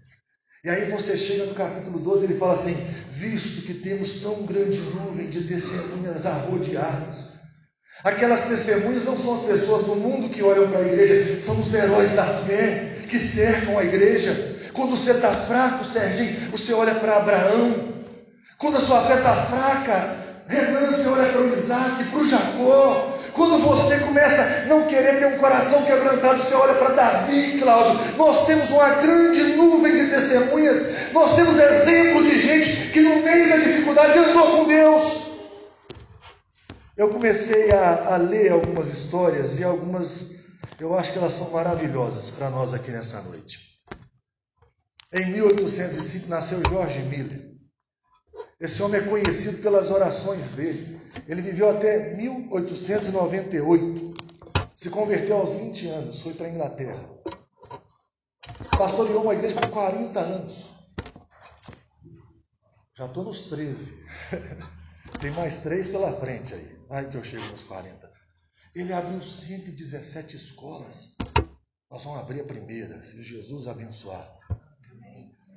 E 0.65 0.71
aí 0.71 0.91
você 0.91 1.17
chega 1.17 1.47
no 1.47 1.55
capítulo 1.55 1.99
12, 1.99 2.25
ele 2.25 2.39
fala 2.39 2.55
assim: 2.55 2.75
visto 3.11 3.67
que 3.67 3.75
temos 3.75 4.21
tão 4.21 4.47
grande 4.47 4.81
nuvem 4.81 5.29
de 5.29 5.43
testemunhas 5.45 6.25
a 6.25 6.33
rodear-nos. 6.33 7.33
Aquelas 8.03 8.49
testemunhas 8.49 9.05
não 9.05 9.17
são 9.17 9.35
as 9.35 9.43
pessoas 9.43 9.85
do 9.85 9.97
mundo 9.97 10.29
que 10.29 10.43
olham 10.43 10.69
para 10.71 10.81
a 10.81 10.87
igreja, 10.87 11.39
são 11.41 11.61
os 11.61 11.73
heróis 11.75 12.13
da 12.13 12.25
fé 12.25 12.97
que 13.09 13.19
cercam 13.19 13.79
a 13.79 13.85
igreja. 13.85 14.61
Quando 14.73 14.97
você 14.97 15.13
está 15.13 15.33
fraco, 15.33 15.85
Serginho, 15.85 16.51
você 16.51 16.73
olha 16.73 16.95
para 16.95 17.19
Abraão. 17.19 17.93
Quando 18.57 18.79
a 18.79 18.81
sua 18.81 19.03
fé 19.03 19.19
está 19.19 19.47
fraca, 19.47 20.17
Renan, 20.49 20.91
você 20.91 21.09
olha 21.09 21.31
para 21.33 21.43
o 21.43 21.53
Isaac, 21.55 22.05
para 22.05 22.19
o 22.19 22.29
Jacó. 22.29 23.19
Quando 23.43 23.59
você 23.59 23.99
começa 23.99 24.41
a 24.41 24.67
não 24.67 24.87
querer 24.87 25.19
ter 25.19 25.27
um 25.27 25.39
coração 25.39 25.85
quebrantado, 25.85 26.41
você 26.41 26.55
olha 26.55 26.75
para 26.75 26.95
Davi, 26.95 27.59
Cláudio. 27.59 28.17
Nós 28.17 28.47
temos 28.47 28.71
uma 28.71 28.89
grande 29.01 29.43
nuvem 29.57 29.97
de 29.97 30.11
testemunhas. 30.11 31.13
Nós 31.13 31.35
temos 31.35 31.59
exemplo 31.59 32.23
de 32.23 32.39
gente 32.39 32.93
que 32.93 33.01
no 33.01 33.21
meio 33.21 33.49
da 33.49 33.57
dificuldade 33.57 34.17
andou 34.17 34.59
com 34.59 34.69
Deus. 34.69 35.33
Eu 36.97 37.09
comecei 37.09 37.73
a, 37.73 38.15
a 38.15 38.17
ler 38.17 38.53
algumas 38.53 38.87
histórias 38.91 39.59
e 39.59 39.65
algumas, 39.65 40.37
eu 40.79 40.97
acho 40.97 41.11
que 41.11 41.19
elas 41.19 41.33
são 41.33 41.51
maravilhosas 41.51 42.31
para 42.31 42.49
nós 42.49 42.73
aqui 42.73 42.93
nessa 42.93 43.23
noite. 43.23 43.59
Em 45.13 45.33
1805 45.33 46.29
nasceu 46.29 46.63
George 46.71 47.01
Miller. 47.01 47.51
Esse 48.61 48.81
homem 48.85 49.01
é 49.01 49.05
conhecido 49.05 49.61
pelas 49.63 49.91
orações 49.91 50.53
dele. 50.53 51.02
Ele 51.27 51.43
viveu 51.43 51.71
até 51.71 52.15
1898. 52.17 54.15
Se 54.77 54.91
converteu 54.91 55.37
aos 55.37 55.53
20 55.53 55.87
anos, 55.89 56.21
foi 56.23 56.35
para 56.35 56.47
a 56.47 56.51
Inglaterra. 56.51 57.09
Pastoreou 58.77 59.23
uma 59.23 59.35
igreja 59.35 59.55
por 59.57 59.71
40 59.71 60.21
anos. 60.21 60.67
Já 62.97 63.07
estou 63.07 63.25
nos 63.25 63.49
13. 63.49 64.05
Tem 65.21 65.31
mais 65.33 65.63
três 65.63 65.89
pela 65.89 66.13
frente 66.19 66.55
aí. 66.55 66.79
Vai 66.89 67.09
que 67.09 67.17
eu 67.17 67.25
chego 67.25 67.47
nos 67.47 67.63
40. 67.63 68.11
Ele 68.75 68.93
abriu 68.93 69.23
117 69.23 70.37
escolas. 70.37 71.15
Nós 71.91 72.05
vamos 72.05 72.21
abrir 72.21 72.41
a 72.41 72.45
primeira, 72.45 73.05
se 73.05 73.23
Jesus 73.23 73.67
abençoar. 73.67 74.37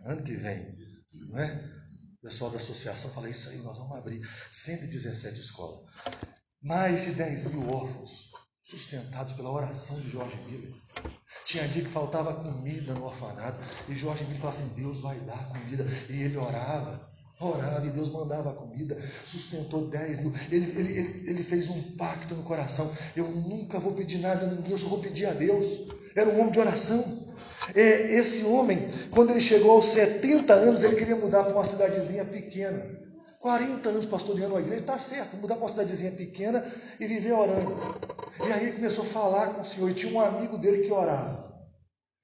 Ano 0.04 0.22
que 0.22 0.36
vem, 0.36 0.76
é? 1.36 1.75
O 1.75 1.75
pessoal 2.26 2.50
da 2.50 2.58
associação 2.58 3.12
fala 3.12 3.30
isso 3.30 3.50
aí, 3.50 3.60
nós 3.60 3.78
vamos 3.78 3.96
abrir 3.96 4.28
117 4.52 5.42
escolas. 5.42 5.82
Mais 6.60 7.04
de 7.04 7.12
10 7.12 7.54
mil 7.54 7.70
órfãos 7.72 8.32
sustentados 8.64 9.34
pela 9.34 9.52
oração 9.52 10.02
de 10.02 10.10
Jorge 10.10 10.36
Miller. 10.50 10.74
Tinha 11.46 11.68
dia 11.68 11.84
que 11.84 11.90
faltava 11.90 12.34
comida 12.34 12.96
no 12.96 13.06
orfanato 13.06 13.60
e 13.88 13.96
Jorge 13.96 14.24
Miller 14.24 14.42
falava 14.42 14.58
assim: 14.58 14.74
Deus 14.74 15.02
vai 15.02 15.20
dar 15.20 15.50
comida. 15.50 15.86
E 16.10 16.24
ele 16.24 16.36
orava, 16.38 17.08
orava 17.40 17.86
e 17.86 17.92
Deus 17.92 18.10
mandava 18.10 18.56
comida, 18.56 19.00
sustentou 19.24 19.88
10 19.88 20.22
mil. 20.22 20.34
Ele, 20.50 20.80
ele, 20.80 20.98
ele, 20.98 21.30
ele 21.30 21.44
fez 21.44 21.70
um 21.70 21.96
pacto 21.96 22.34
no 22.34 22.42
coração: 22.42 22.92
Eu 23.16 23.30
nunca 23.30 23.80
vou 23.80 23.94
pedir 23.94 24.18
nada 24.18 24.48
a 24.48 24.50
ninguém, 24.50 24.72
eu 24.72 24.80
só 24.80 24.88
vou 24.88 25.00
pedir 25.00 25.28
a 25.28 25.34
Deus. 25.34 25.94
Era 26.16 26.30
um 26.30 26.40
homem 26.40 26.52
de 26.52 26.60
oração. 26.60 27.26
É, 27.74 28.16
esse 28.16 28.46
homem, 28.46 28.88
quando 29.12 29.32
ele 29.32 29.42
chegou 29.42 29.72
aos 29.72 29.88
70 29.88 30.54
anos, 30.54 30.84
ele 30.84 30.96
queria 30.96 31.16
mudar 31.16 31.44
para 31.44 31.54
uma 31.54 31.64
cidadezinha 31.66 32.24
pequena. 32.24 32.96
40 33.42 33.90
anos 33.90 34.06
pastoreando 34.06 34.56
a 34.56 34.60
igreja, 34.60 34.82
está 34.82 34.98
certo, 34.98 35.38
mudar 35.38 35.56
para 35.56 35.64
uma 35.64 35.70
cidadezinha 35.70 36.12
pequena 36.12 36.66
e 37.00 37.06
viver 37.06 37.34
orando. 37.34 37.76
E 38.48 38.52
aí 38.52 38.64
ele 38.64 38.78
começou 38.78 39.04
a 39.04 39.08
falar 39.08 39.54
com 39.54 39.62
o 39.62 39.66
Senhor, 39.66 39.90
e 39.90 39.94
tinha 39.94 40.12
um 40.12 40.20
amigo 40.20 40.58
dele 40.58 40.88
que 40.88 40.92
orava. 40.92 41.46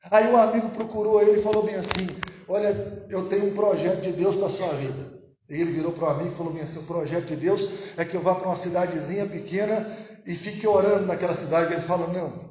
Aí 0.09 0.31
um 0.31 0.37
amigo 0.37 0.69
procurou 0.69 1.21
ele 1.21 1.39
e 1.39 1.43
falou 1.43 1.63
bem 1.63 1.75
assim: 1.75 2.07
Olha, 2.47 3.05
eu 3.07 3.27
tenho 3.29 3.47
um 3.47 3.53
projeto 3.53 4.01
de 4.01 4.11
Deus 4.11 4.35
para 4.35 4.47
a 4.47 4.49
sua 4.49 4.73
vida. 4.73 5.11
E 5.47 5.61
ele 5.61 5.71
virou 5.71 5.91
para 5.91 6.05
o 6.05 6.09
amigo 6.09 6.31
e 6.31 6.35
falou 6.35 6.53
bem 6.53 6.63
assim: 6.63 6.79
O 6.79 6.83
projeto 6.83 7.27
de 7.27 7.35
Deus 7.35 7.97
é 7.97 8.03
que 8.03 8.15
eu 8.15 8.21
vá 8.21 8.33
para 8.33 8.47
uma 8.47 8.55
cidadezinha 8.55 9.27
pequena 9.27 9.95
e 10.25 10.33
fique 10.33 10.65
orando 10.65 11.05
naquela 11.05 11.35
cidade. 11.35 11.73
Ele 11.73 11.83
falou: 11.83 12.11
Não, 12.11 12.50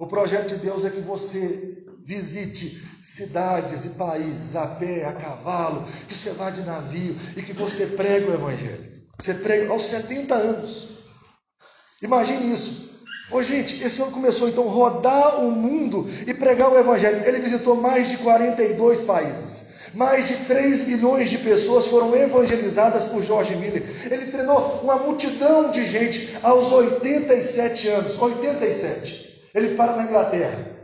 o 0.00 0.06
projeto 0.06 0.48
de 0.48 0.54
Deus 0.54 0.82
é 0.86 0.90
que 0.90 1.02
você 1.02 1.84
visite 2.06 2.82
cidades 3.04 3.84
e 3.84 3.90
países 3.90 4.56
a 4.56 4.66
pé, 4.66 5.04
a 5.04 5.12
cavalo, 5.12 5.86
que 6.08 6.14
você 6.14 6.30
vá 6.30 6.48
de 6.48 6.62
navio 6.62 7.14
e 7.36 7.42
que 7.42 7.52
você 7.52 7.86
pregue 7.86 8.30
o 8.30 8.34
Evangelho. 8.34 8.90
Você 9.18 9.34
prega 9.34 9.70
aos 9.70 9.82
70 9.82 10.34
anos. 10.34 10.88
Imagine 12.00 12.50
isso. 12.50 12.98
Ô 13.30 13.42
gente, 13.42 13.84
esse 13.84 14.00
ano 14.00 14.10
começou 14.12 14.48
então 14.48 14.66
a 14.66 14.72
rodar 14.72 15.44
o 15.44 15.50
mundo 15.50 16.08
e 16.26 16.32
pregar 16.32 16.72
o 16.72 16.78
Evangelho. 16.78 17.22
Ele 17.22 17.38
visitou 17.38 17.76
mais 17.76 18.08
de 18.08 18.16
42 18.16 19.02
países. 19.02 19.70
Mais 19.92 20.28
de 20.28 20.36
3 20.46 20.88
milhões 20.88 21.28
de 21.28 21.36
pessoas 21.36 21.86
foram 21.86 22.16
evangelizadas 22.16 23.04
por 23.04 23.22
George 23.22 23.54
Miller. 23.54 23.82
Ele 24.10 24.26
treinou 24.26 24.80
uma 24.82 24.96
multidão 24.96 25.70
de 25.70 25.86
gente 25.86 26.38
aos 26.42 26.72
87 26.72 27.88
anos. 27.88 28.18
87. 28.18 29.29
Ele 29.54 29.74
para 29.74 29.96
na 29.96 30.04
Inglaterra. 30.04 30.80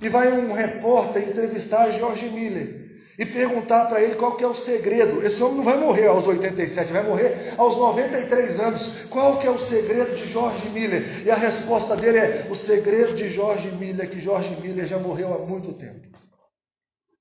E 0.00 0.08
vai 0.08 0.32
um 0.32 0.52
repórter 0.52 1.28
entrevistar 1.28 1.90
George 1.90 2.28
Miller 2.28 2.82
e 3.18 3.26
perguntar 3.26 3.86
para 3.86 4.02
ele 4.02 4.14
qual 4.14 4.36
que 4.36 4.42
é 4.42 4.46
o 4.46 4.54
segredo. 4.54 5.24
Esse 5.24 5.42
homem 5.42 5.58
não 5.58 5.64
vai 5.64 5.76
morrer 5.76 6.06
aos 6.06 6.26
87, 6.26 6.92
vai 6.92 7.04
morrer 7.04 7.54
aos 7.56 7.76
93 7.76 8.60
anos. 8.60 9.04
Qual 9.10 9.38
que 9.38 9.46
é 9.46 9.50
o 9.50 9.58
segredo 9.58 10.14
de 10.14 10.26
George 10.26 10.68
Miller? 10.70 11.22
E 11.24 11.30
a 11.30 11.36
resposta 11.36 11.96
dele 11.96 12.18
é: 12.18 12.46
o 12.50 12.54
segredo 12.54 13.14
de 13.14 13.30
George 13.30 13.70
Miller 13.70 14.06
é 14.06 14.08
que 14.08 14.20
George 14.20 14.56
Miller 14.60 14.86
já 14.86 14.98
morreu 14.98 15.34
há 15.34 15.38
muito 15.38 15.72
tempo. 15.72 16.12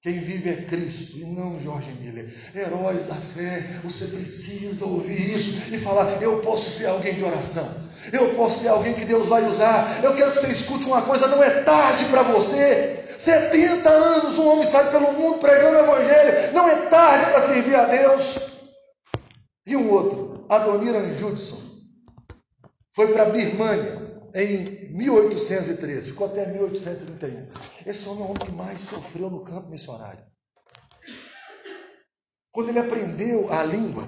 Quem 0.02 0.20
vive 0.20 0.50
é 0.50 0.56
Cristo 0.64 1.18
e 1.18 1.26
não 1.26 1.60
Jorge 1.60 1.92
Miller. 2.02 2.34
Heróis 2.56 3.04
da 3.04 3.14
fé, 3.14 3.64
você 3.84 4.08
precisa 4.08 4.86
ouvir 4.86 5.36
isso 5.36 5.72
e 5.72 5.78
falar: 5.78 6.20
eu 6.22 6.40
posso 6.40 6.72
ser 6.72 6.88
alguém 6.88 7.14
de 7.14 7.24
oração. 7.24 7.91
Eu 8.12 8.36
posso 8.36 8.62
ser 8.62 8.70
alguém 8.70 8.94
que 8.94 9.06
Deus 9.06 9.28
vai 9.28 9.46
usar. 9.46 10.04
Eu 10.04 10.16
quero 10.16 10.32
que 10.32 10.40
você 10.40 10.48
escute 10.48 10.88
uma 10.88 11.02
coisa: 11.02 11.28
não 11.28 11.44
é 11.44 11.62
tarde 11.62 12.06
para 12.06 12.24
você. 12.24 13.06
70 13.18 13.88
anos 13.88 14.40
um 14.40 14.48
homem 14.48 14.66
sai 14.66 14.90
pelo 14.90 15.14
mundo 15.14 15.38
pregando 15.38 15.78
o 15.78 15.80
Evangelho. 15.82 16.54
Não 16.54 16.68
é 16.68 16.88
tarde 16.88 17.26
para 17.26 17.42
servir 17.42 17.76
a 17.76 17.86
Deus. 17.86 18.40
E 19.66 19.76
um 19.76 19.92
outro, 19.92 20.46
Adoniran 20.50 21.14
Judson, 21.16 21.62
foi 22.96 23.14
para 23.14 23.24
a 23.24 23.30
Birmânia 23.30 24.02
em 24.34 24.90
1813, 24.92 26.08
ficou 26.08 26.28
até 26.28 26.48
1831. 26.48 27.48
Esse 27.86 28.10
homem 28.10 28.24
é 28.24 28.26
o 28.26 28.30
homem 28.30 28.40
que 28.40 28.52
mais 28.52 28.80
sofreu 28.80 29.30
no 29.30 29.44
campo 29.44 29.70
missionário. 29.70 30.24
Quando 32.52 32.70
ele 32.70 32.80
aprendeu 32.80 33.52
a 33.52 33.64
língua, 33.64 34.08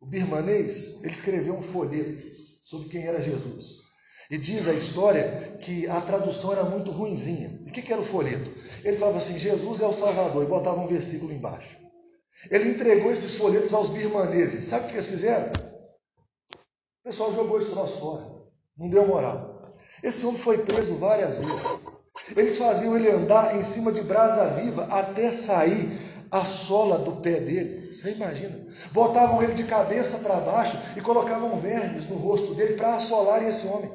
o 0.00 0.06
birmanês, 0.06 1.02
ele 1.02 1.12
escreveu 1.12 1.54
um 1.54 1.62
folheto 1.62 2.33
sobre 2.64 2.88
quem 2.88 3.06
era 3.06 3.20
Jesus. 3.20 3.84
E 4.30 4.38
diz 4.38 4.66
a 4.66 4.72
história 4.72 5.58
que 5.60 5.86
a 5.86 6.00
tradução 6.00 6.52
era 6.52 6.64
muito 6.64 6.90
ruinzinha. 6.90 7.60
E 7.66 7.68
o 7.68 7.72
que, 7.72 7.82
que 7.82 7.92
era 7.92 8.00
o 8.00 8.04
folheto? 8.04 8.50
Ele 8.82 8.96
falava 8.96 9.18
assim: 9.18 9.38
Jesus 9.38 9.80
é 9.80 9.86
o 9.86 9.92
Salvador, 9.92 10.42
e 10.42 10.46
botava 10.46 10.80
um 10.80 10.86
versículo 10.86 11.30
embaixo. 11.30 11.78
Ele 12.50 12.70
entregou 12.70 13.12
esses 13.12 13.36
folhetos 13.36 13.74
aos 13.74 13.90
birmaneses. 13.90 14.64
Sabe 14.64 14.86
o 14.86 14.88
que 14.88 14.94
eles 14.94 15.06
fizeram? 15.06 15.52
O 16.52 17.04
pessoal 17.04 17.34
jogou 17.34 17.58
esse 17.58 17.70
troço 17.70 18.00
fora. 18.00 18.24
Não 18.76 18.88
deu 18.88 19.06
moral. 19.06 19.72
Esse 20.02 20.24
homem 20.26 20.40
foi 20.40 20.58
preso 20.58 20.94
várias 20.96 21.38
vezes. 21.38 21.62
Eles 22.34 22.56
faziam 22.56 22.96
ele 22.96 23.10
andar 23.10 23.56
em 23.56 23.62
cima 23.62 23.92
de 23.92 24.02
brasa 24.02 24.46
viva 24.54 24.84
até 24.84 25.30
sair 25.30 26.03
a 26.34 26.44
sola 26.44 26.98
do 26.98 27.12
pé 27.12 27.38
dele. 27.38 27.92
Você 27.92 28.10
imagina? 28.10 28.58
Botavam 28.90 29.40
ele 29.40 29.54
de 29.54 29.62
cabeça 29.62 30.18
para 30.18 30.34
baixo 30.40 30.76
e 30.96 31.00
colocavam 31.00 31.60
vermes 31.60 32.08
no 32.10 32.16
rosto 32.16 32.54
dele 32.54 32.74
para 32.74 32.96
assolarem 32.96 33.48
esse 33.48 33.68
homem. 33.68 33.88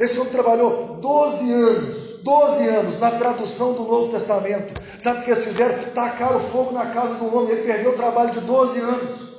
Esse 0.00 0.18
homem 0.18 0.32
trabalhou 0.32 0.96
12 0.96 1.52
anos, 1.52 2.20
12 2.24 2.66
anos 2.66 2.98
na 2.98 3.12
tradução 3.12 3.74
do 3.74 3.84
Novo 3.84 4.12
Testamento. 4.12 4.82
Sabe 4.98 5.20
o 5.20 5.22
que 5.22 5.30
eles 5.30 5.44
fizeram? 5.44 5.78
Tacaram 5.94 6.40
fogo 6.40 6.72
na 6.72 6.86
casa 6.86 7.14
do 7.14 7.32
homem, 7.32 7.52
ele 7.52 7.62
perdeu 7.62 7.92
o 7.92 7.96
trabalho 7.96 8.32
de 8.32 8.40
12 8.40 8.80
anos. 8.80 9.30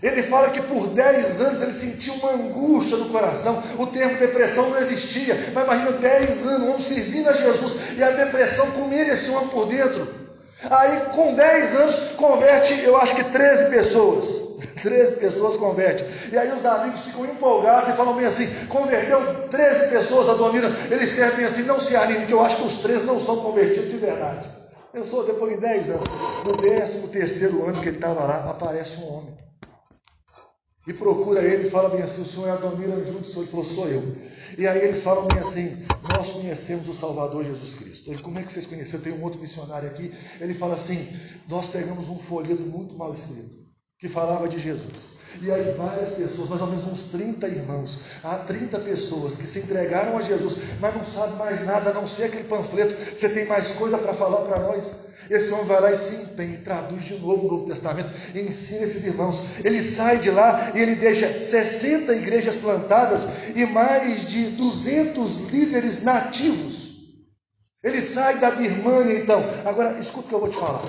Ele 0.00 0.22
fala 0.22 0.50
que 0.50 0.62
por 0.62 0.86
10 0.86 1.40
anos 1.40 1.62
ele 1.62 1.72
sentiu 1.72 2.14
uma 2.14 2.30
angústia 2.30 2.96
no 2.96 3.08
coração. 3.08 3.60
O 3.76 3.88
termo 3.88 4.16
depressão 4.18 4.70
não 4.70 4.78
existia. 4.78 5.34
Mas 5.52 5.64
imagina 5.64 5.92
10 5.98 6.46
anos, 6.46 6.68
um 6.76 6.80
servindo 6.80 7.28
a 7.28 7.32
Jesus 7.32 7.98
e 7.98 8.02
a 8.04 8.12
depressão 8.12 8.70
comendo 8.70 9.10
esse 9.10 9.30
homem 9.32 9.48
por 9.48 9.66
dentro. 9.66 10.19
Aí, 10.68 11.00
com 11.14 11.34
10 11.34 11.74
anos, 11.76 11.98
converte, 12.16 12.84
eu 12.84 12.96
acho 12.96 13.16
que 13.16 13.24
13 13.24 13.70
pessoas. 13.70 14.50
13 14.82 15.16
pessoas 15.16 15.56
converte. 15.56 16.04
E 16.32 16.38
aí 16.38 16.50
os 16.52 16.64
amigos 16.66 17.02
ficam 17.02 17.24
empolgados 17.24 17.90
e 17.90 17.96
falam 17.96 18.14
bem 18.14 18.26
assim: 18.26 18.46
converteu 18.66 19.48
13 19.48 19.88
pessoas 19.88 20.28
a 20.28 20.34
Donira. 20.34 20.70
Eles 20.90 21.10
escrevem 21.10 21.44
assim: 21.44 21.62
não 21.62 21.78
se 21.78 21.96
anime, 21.96 22.20
porque 22.20 22.34
eu 22.34 22.44
acho 22.44 22.56
que 22.56 22.66
os 22.66 22.76
13 22.78 23.04
não 23.04 23.18
são 23.18 23.36
convertidos 23.36 23.90
de 23.90 23.96
verdade. 23.96 24.48
Eu 24.92 25.04
sou, 25.04 25.24
depois 25.24 25.54
de 25.54 25.60
10 25.60 25.90
anos, 25.90 26.08
no 26.44 26.56
13 26.56 27.08
terceiro 27.08 27.64
ano 27.64 27.80
que 27.80 27.88
ele 27.88 27.96
estava 27.96 28.24
lá, 28.24 28.50
aparece 28.50 28.98
um 28.98 29.14
homem. 29.14 29.49
E 30.86 30.92
procura 30.92 31.42
ele 31.42 31.66
e 31.66 31.70
fala 31.70 31.88
bem 31.88 32.02
assim: 32.02 32.22
o 32.22 32.26
senhor 32.26 32.48
é 32.48 32.52
Adonir 32.52 32.90
Anjudson? 32.90 33.40
Ele 33.40 33.50
falou: 33.50 33.64
sou 33.64 33.88
eu. 33.88 34.14
E 34.58 34.66
aí 34.66 34.82
eles 34.82 35.02
falam 35.02 35.26
bem 35.28 35.38
assim: 35.38 35.86
nós 36.16 36.32
conhecemos 36.32 36.88
o 36.88 36.94
Salvador 36.94 37.44
Jesus 37.44 37.74
Cristo. 37.74 38.10
Ele, 38.10 38.22
como 38.22 38.38
é 38.38 38.42
que 38.42 38.52
vocês 38.52 38.66
conheceram? 38.66 39.02
Tem 39.02 39.12
um 39.12 39.22
outro 39.22 39.40
missionário 39.40 39.88
aqui. 39.88 40.12
Ele 40.40 40.54
fala 40.54 40.74
assim: 40.74 41.08
nós 41.48 41.68
pegamos 41.68 42.08
um 42.08 42.18
folheto 42.18 42.62
muito 42.62 42.96
mal 42.96 43.12
escrito 43.12 43.59
que 44.00 44.08
falava 44.08 44.48
de 44.48 44.58
Jesus. 44.58 45.18
E 45.42 45.52
aí 45.52 45.74
várias 45.76 46.14
pessoas, 46.14 46.48
mais 46.48 46.62
ou 46.62 46.68
menos 46.68 46.86
uns 46.86 47.02
30 47.12 47.46
irmãos, 47.46 48.06
há 48.24 48.36
30 48.36 48.78
pessoas 48.80 49.36
que 49.36 49.46
se 49.46 49.58
entregaram 49.58 50.16
a 50.16 50.22
Jesus, 50.22 50.56
mas 50.80 50.94
não 50.94 51.04
sabem 51.04 51.36
mais 51.36 51.66
nada 51.66 51.90
a 51.90 51.92
não 51.92 52.06
ser 52.06 52.24
aquele 52.24 52.44
panfleto. 52.44 52.96
Você 53.14 53.28
tem 53.28 53.44
mais 53.44 53.72
coisa 53.72 53.98
para 53.98 54.14
falar 54.14 54.40
para 54.46 54.58
nós? 54.60 55.10
Esse 55.28 55.52
homem 55.52 55.66
vai 55.66 55.80
lá 55.82 55.92
e 55.92 55.96
se 55.96 56.14
empenha, 56.16 56.62
traduz 56.64 57.04
de 57.04 57.18
novo 57.18 57.46
o 57.46 57.50
Novo 57.52 57.66
Testamento, 57.66 58.10
ensina 58.34 58.82
esses 58.84 59.04
irmãos. 59.04 59.60
Ele 59.62 59.82
sai 59.82 60.18
de 60.18 60.30
lá 60.30 60.72
e 60.74 60.80
ele 60.80 60.94
deixa 60.96 61.38
60 61.38 62.12
igrejas 62.14 62.56
plantadas 62.56 63.28
e 63.54 63.66
mais 63.66 64.24
de 64.24 64.46
200 64.52 65.50
líderes 65.50 66.02
nativos. 66.02 66.88
Ele 67.84 68.00
sai 68.00 68.38
da 68.38 68.50
Birmania 68.50 69.20
então. 69.20 69.44
Agora, 69.64 70.00
escuta 70.00 70.26
o 70.26 70.28
que 70.28 70.34
eu 70.34 70.40
vou 70.40 70.48
te 70.48 70.56
falar. 70.56 70.82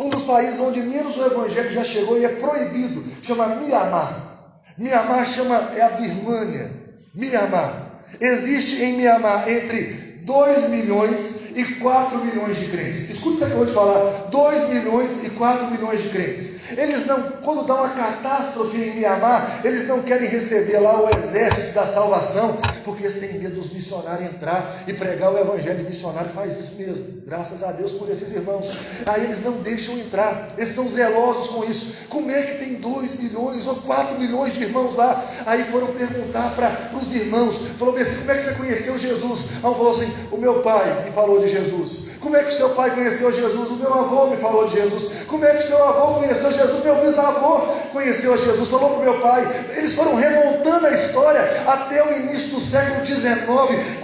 Um 0.00 0.08
dos 0.08 0.22
países 0.22 0.58
onde 0.60 0.80
menos 0.80 1.18
o 1.18 1.26
evangelho 1.26 1.70
já 1.70 1.84
chegou 1.84 2.18
e 2.18 2.24
é 2.24 2.28
proibido, 2.30 3.04
chama 3.22 3.56
Mianmar. 3.56 4.62
Mianmar 4.78 5.26
chama, 5.26 5.72
é 5.76 5.82
a 5.82 5.90
Birmânia. 5.90 6.70
Mianmar. 7.14 8.00
Existe 8.18 8.82
em 8.82 8.96
Mianmar 8.96 9.46
entre 9.46 10.22
2 10.22 10.70
milhões 10.70 11.50
e 11.54 11.64
4 11.74 12.18
milhões 12.24 12.58
de 12.58 12.68
crentes. 12.68 13.10
Escuta 13.10 13.44
isso 13.44 13.46
que 13.46 13.52
eu 13.52 13.58
vou 13.58 13.66
te 13.66 13.72
falar: 13.74 14.28
2 14.30 14.68
milhões 14.70 15.22
e 15.22 15.30
4 15.30 15.70
milhões 15.70 16.02
de 16.02 16.08
crentes. 16.08 16.59
Eles 16.76 17.06
não, 17.06 17.22
quando 17.42 17.66
dá 17.66 17.74
uma 17.74 17.88
catástrofe 17.90 18.76
em 18.76 18.96
Mianmar, 18.96 19.60
eles 19.64 19.86
não 19.86 20.02
querem 20.02 20.28
receber 20.28 20.78
lá 20.78 21.02
o 21.02 21.08
exército 21.16 21.72
da 21.72 21.86
salvação, 21.86 22.58
porque 22.84 23.04
eles 23.04 23.18
têm 23.18 23.38
medo 23.38 23.56
dos 23.56 23.72
missionários 23.72 24.30
entrar 24.30 24.84
e 24.86 24.92
pregar 24.92 25.32
o 25.32 25.38
evangelho. 25.38 25.84
missionário 25.84 26.30
faz 26.30 26.56
isso 26.58 26.76
mesmo, 26.76 27.22
graças 27.26 27.62
a 27.62 27.72
Deus 27.72 27.92
por 27.92 28.10
esses 28.10 28.30
irmãos. 28.32 28.72
Aí 29.06 29.24
eles 29.24 29.44
não 29.44 29.52
deixam 29.62 29.98
entrar, 29.98 30.50
eles 30.56 30.70
são 30.70 30.88
zelosos 30.88 31.48
com 31.48 31.64
isso. 31.64 32.08
Como 32.08 32.30
é 32.30 32.42
que 32.42 32.64
tem 32.64 32.74
2 32.74 33.20
milhões 33.20 33.66
ou 33.66 33.76
4 33.76 34.18
milhões 34.18 34.54
de 34.54 34.62
irmãos 34.62 34.94
lá? 34.94 35.24
Aí 35.46 35.64
foram 35.64 35.88
perguntar 35.88 36.54
para 36.54 36.90
os 36.96 37.12
irmãos, 37.12 37.68
falou 37.78 37.96
assim: 37.96 38.16
como 38.18 38.30
é 38.30 38.36
que 38.36 38.42
você 38.42 38.54
conheceu 38.54 38.98
Jesus? 38.98 39.50
Aí 39.62 39.70
um 39.70 39.74
falou 39.74 39.92
assim: 39.92 40.12
o 40.30 40.36
meu 40.36 40.62
pai 40.62 41.04
me 41.04 41.12
falou 41.12 41.40
de 41.40 41.48
Jesus. 41.48 42.10
Como 42.20 42.36
é 42.36 42.42
que 42.42 42.52
o 42.52 42.56
seu 42.56 42.70
pai 42.70 42.94
conheceu 42.94 43.32
Jesus? 43.32 43.70
O 43.70 43.76
meu 43.76 43.92
avô 43.92 44.26
me 44.26 44.36
falou 44.36 44.68
de 44.68 44.74
Jesus. 44.74 45.24
Como 45.26 45.44
é 45.44 45.54
que 45.54 45.64
o 45.64 45.66
seu 45.66 45.82
avô 45.82 46.20
conheceu 46.20 46.52
Jesus? 46.52 46.59
Meu 46.84 46.96
bisavô 46.96 47.58
conheceu 47.92 48.34
a 48.34 48.36
Jesus. 48.36 48.68
Falou 48.68 48.96
para 48.96 49.04
meu 49.04 49.20
pai. 49.20 49.66
Eles 49.76 49.94
foram 49.94 50.14
remontando 50.14 50.86
a 50.86 50.90
história 50.90 51.62
até 51.66 52.02
o 52.02 52.12
início 52.16 52.50
do 52.50 52.60
século 52.60 53.04
XIX, 53.04 53.40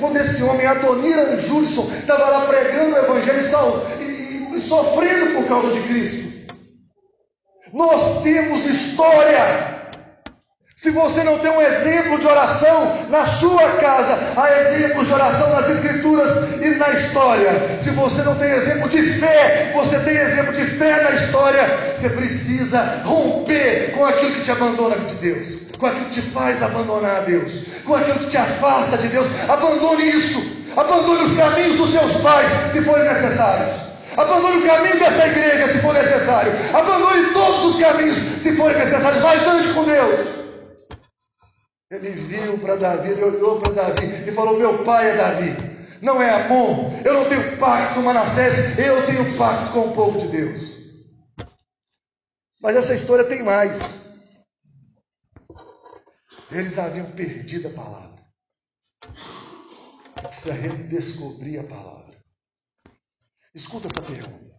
quando 0.01 0.17
esse 0.17 0.43
homem, 0.43 0.67
Adoniran 0.67 1.39
Judson, 1.39 1.89
estava 1.99 2.31
lá 2.31 2.47
pregando 2.47 2.97
o 2.97 2.99
Evangelho 2.99 3.41
e, 4.01 4.03
e, 4.03 4.57
e 4.57 4.61
sofrendo 4.61 5.35
por 5.35 5.45
causa 5.47 5.71
de 5.71 5.81
Cristo. 5.83 6.55
Nós 7.73 8.23
temos 8.23 8.65
história 8.65 9.76
se 10.79 10.91
você 10.91 11.25
não 11.25 11.39
tem 11.39 11.51
um 11.51 11.63
exemplo 11.63 12.19
de 12.19 12.27
oração 12.27 13.07
na 13.09 13.25
sua 13.25 13.67
casa, 13.79 14.15
há 14.37 14.61
exemplos 14.61 15.07
de 15.07 15.15
oração 15.15 15.49
nas 15.49 15.71
Escrituras 15.71 16.31
e 16.61 16.69
na 16.77 16.91
história. 16.91 17.79
Se 17.81 17.93
você 17.93 18.21
não 18.21 18.35
tem 18.35 18.51
exemplo 18.51 18.87
de 18.91 19.01
fé, 19.19 19.73
você 19.75 19.99
tem 20.01 20.15
exemplo 20.15 20.53
de 20.53 20.67
fé 20.77 21.03
na 21.03 21.13
história. 21.13 21.95
Você 21.97 22.11
precisa 22.11 23.01
romper 23.07 23.93
com 23.93 24.05
aquilo 24.05 24.33
que 24.33 24.43
te 24.43 24.51
abandona 24.51 24.97
de 24.97 25.15
Deus, 25.15 25.49
com 25.79 25.87
aquilo 25.87 26.05
que 26.05 26.21
te 26.21 26.21
faz 26.21 26.63
abandonar 26.63 27.17
a 27.17 27.21
Deus, 27.21 27.63
com 27.83 27.95
aquilo 27.95 28.19
que 28.19 28.27
te 28.27 28.37
afasta 28.37 28.99
de 28.99 29.09
Deus. 29.09 29.29
Abandone 29.49 30.11
isso. 30.11 30.67
Abandone 30.77 31.25
os 31.25 31.35
caminhos 31.39 31.77
dos 31.77 31.91
seus 31.91 32.17
pais, 32.17 32.49
se 32.71 32.83
forem 32.83 33.09
necessários. 33.09 33.73
Abandone 34.15 34.59
o 34.59 34.67
caminho 34.67 34.99
dessa 34.99 35.27
igreja, 35.27 35.73
se 35.73 35.79
for 35.79 35.95
necessário. 35.95 36.53
Abandone 36.75 37.33
todos 37.33 37.65
os 37.65 37.81
caminhos, 37.81 38.19
se 38.43 38.55
forem 38.57 38.77
necessários. 38.77 39.23
Mas 39.23 39.47
ande 39.47 39.69
com 39.69 39.83
Deus. 39.83 40.36
Ele 41.91 42.11
viu 42.11 42.59
para 42.59 42.77
Davi, 42.77 43.11
ele 43.11 43.23
olhou 43.23 43.61
para 43.61 43.73
Davi 43.73 44.29
e 44.29 44.33
falou: 44.33 44.59
Meu 44.59 44.85
pai 44.85 45.11
é 45.11 45.17
Davi, 45.17 46.01
não 46.03 46.21
é 46.21 46.31
Amon. 46.31 47.01
Eu 47.05 47.15
não 47.15 47.29
tenho 47.29 47.59
pacto 47.59 47.95
com 47.95 48.03
Manassés, 48.03 48.77
eu 48.79 49.07
tenho 49.07 49.39
pacto 49.39 49.73
com 49.73 49.89
o 49.89 49.95
povo 49.95 50.19
de 50.19 50.29
Deus. 50.29 50.77
Mas 52.61 52.75
essa 52.75 52.95
história 52.95 53.25
tem 53.25 53.43
mais. 53.43 54.07
Eles 56.51 56.79
haviam 56.79 57.11
perdido 57.13 57.69
a 57.69 57.73
palavra. 57.73 58.27
Precisa 60.29 60.55
redescobrir 60.55 61.61
a 61.61 61.65
palavra. 61.65 62.17
Escuta 63.55 63.87
essa 63.87 64.03
pergunta: 64.03 64.55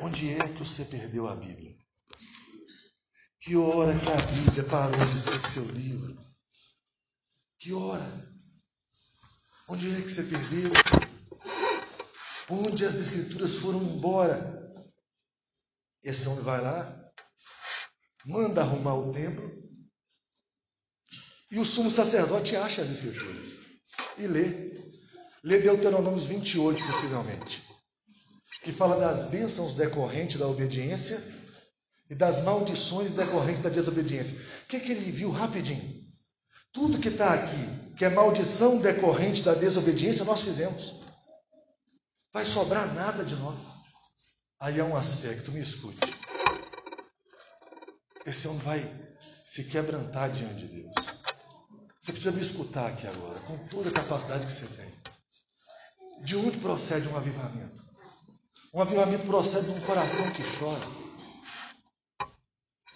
Onde 0.00 0.34
é 0.34 0.38
que 0.38 0.64
você 0.64 0.86
perdeu 0.86 1.28
a 1.28 1.36
Bíblia? 1.36 1.69
Que 3.40 3.56
hora 3.56 3.98
que 3.98 4.06
a 4.06 4.16
Bíblia 4.34 4.64
parou 4.64 5.06
de 5.06 5.18
ser 5.18 5.40
seu 5.48 5.64
livro? 5.72 6.14
Que 7.58 7.72
hora? 7.72 8.30
Onde 9.66 9.90
é 9.96 10.02
que 10.02 10.10
você 10.10 10.24
perdeu? 10.24 10.70
Onde 12.50 12.84
as 12.84 12.96
escrituras 12.96 13.56
foram 13.56 13.82
embora? 13.82 14.70
Esse 16.02 16.28
homem 16.28 16.44
vai 16.44 16.60
lá, 16.60 17.12
manda 18.26 18.60
arrumar 18.60 18.96
o 18.96 19.12
templo, 19.12 19.50
e 21.50 21.58
o 21.58 21.64
sumo 21.64 21.90
sacerdote 21.90 22.56
acha 22.56 22.82
as 22.82 22.90
escrituras 22.90 23.60
e 24.18 24.26
lê. 24.26 24.70
Lê 25.42 25.62
Deuteronômios 25.62 26.26
28, 26.26 26.84
possivelmente, 26.86 27.62
que 28.62 28.72
fala 28.72 29.00
das 29.00 29.30
bênçãos 29.30 29.76
decorrentes 29.76 30.38
da 30.38 30.46
obediência 30.46 31.39
e 32.10 32.14
das 32.14 32.42
maldições 32.42 33.14
decorrentes 33.14 33.62
da 33.62 33.70
desobediência. 33.70 34.44
O 34.64 34.66
que, 34.66 34.80
que 34.80 34.90
ele 34.90 35.12
viu 35.12 35.30
rapidinho? 35.30 36.00
Tudo 36.72 36.98
que 36.98 37.08
está 37.08 37.32
aqui, 37.34 37.94
que 37.96 38.04
é 38.04 38.10
maldição 38.10 38.80
decorrente 38.80 39.42
da 39.42 39.54
desobediência, 39.54 40.24
nós 40.24 40.40
fizemos. 40.40 41.00
Vai 42.32 42.44
sobrar 42.44 42.92
nada 42.94 43.24
de 43.24 43.36
nós. 43.36 43.58
Aí 44.58 44.80
há 44.80 44.84
um 44.84 44.96
aspecto, 44.96 45.52
me 45.52 45.60
escute. 45.60 45.98
Esse 48.26 48.48
homem 48.48 48.60
vai 48.60 49.10
se 49.44 49.64
quebrantar 49.68 50.30
diante 50.30 50.66
de 50.66 50.82
Deus. 50.82 50.92
Você 52.00 52.12
precisa 52.12 52.32
me 52.32 52.42
escutar 52.42 52.88
aqui 52.88 53.06
agora, 53.06 53.38
com 53.40 53.56
toda 53.68 53.88
a 53.88 53.92
capacidade 53.92 54.46
que 54.46 54.52
você 54.52 54.66
tem. 54.66 56.24
De 56.24 56.36
onde 56.36 56.58
procede 56.58 57.08
um 57.08 57.16
avivamento? 57.16 57.80
Um 58.74 58.80
avivamento 58.80 59.26
procede 59.26 59.66
de 59.66 59.72
um 59.72 59.80
coração 59.80 60.30
que 60.32 60.42
chora. 60.58 60.99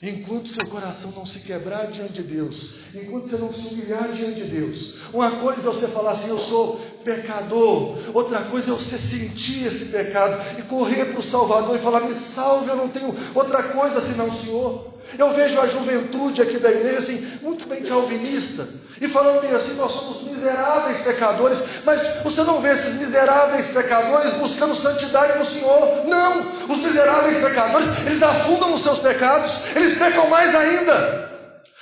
Enquanto 0.06 0.50
seu 0.50 0.66
coração 0.66 1.12
não 1.12 1.24
se 1.24 1.40
quebrar 1.40 1.90
diante 1.90 2.12
de 2.12 2.22
Deus, 2.22 2.74
enquanto 2.94 3.26
você 3.26 3.38
não 3.38 3.50
se 3.50 3.72
humilhar 3.72 4.12
diante 4.12 4.42
de 4.42 4.44
Deus, 4.44 4.96
uma 5.14 5.30
coisa 5.30 5.60
é 5.60 5.72
você 5.72 5.88
falar 5.88 6.10
assim: 6.10 6.28
eu 6.28 6.38
sou 6.38 6.78
pecador, 7.02 7.98
outra 8.12 8.40
coisa 8.42 8.70
é 8.70 8.74
você 8.74 8.98
sentir 8.98 9.66
esse 9.66 9.92
pecado 9.92 10.58
e 10.58 10.62
correr 10.62 11.06
para 11.06 11.20
o 11.20 11.22
Salvador 11.22 11.74
e 11.74 11.80
falar: 11.80 12.00
me 12.00 12.14
salve, 12.14 12.68
eu 12.68 12.76
não 12.76 12.90
tenho 12.90 13.16
outra 13.34 13.62
coisa 13.62 13.98
senão 13.98 14.28
o 14.28 14.34
Senhor. 14.34 14.93
Eu 15.18 15.32
vejo 15.32 15.60
a 15.60 15.66
juventude 15.66 16.42
aqui 16.42 16.58
da 16.58 16.70
igreja 16.70 16.98
assim, 16.98 17.38
muito 17.42 17.66
bem 17.68 17.82
calvinista, 17.82 18.66
e 19.00 19.08
falando 19.08 19.40
bem 19.40 19.50
assim, 19.50 19.74
nós 19.74 19.92
somos 19.92 20.22
miseráveis 20.22 21.00
pecadores, 21.00 21.64
mas 21.84 22.22
você 22.22 22.42
não 22.42 22.60
vê 22.60 22.72
esses 22.72 23.00
miseráveis 23.00 23.68
pecadores 23.68 24.32
buscando 24.34 24.74
santidade 24.74 25.38
no 25.38 25.44
Senhor. 25.44 26.06
Não, 26.06 26.52
os 26.68 26.78
miseráveis 26.78 27.38
pecadores, 27.38 27.88
eles 28.06 28.22
afundam 28.22 28.70
nos 28.70 28.82
seus 28.82 28.98
pecados, 28.98 29.74
eles 29.74 29.98
pecam 29.98 30.28
mais 30.28 30.54
ainda. 30.54 31.32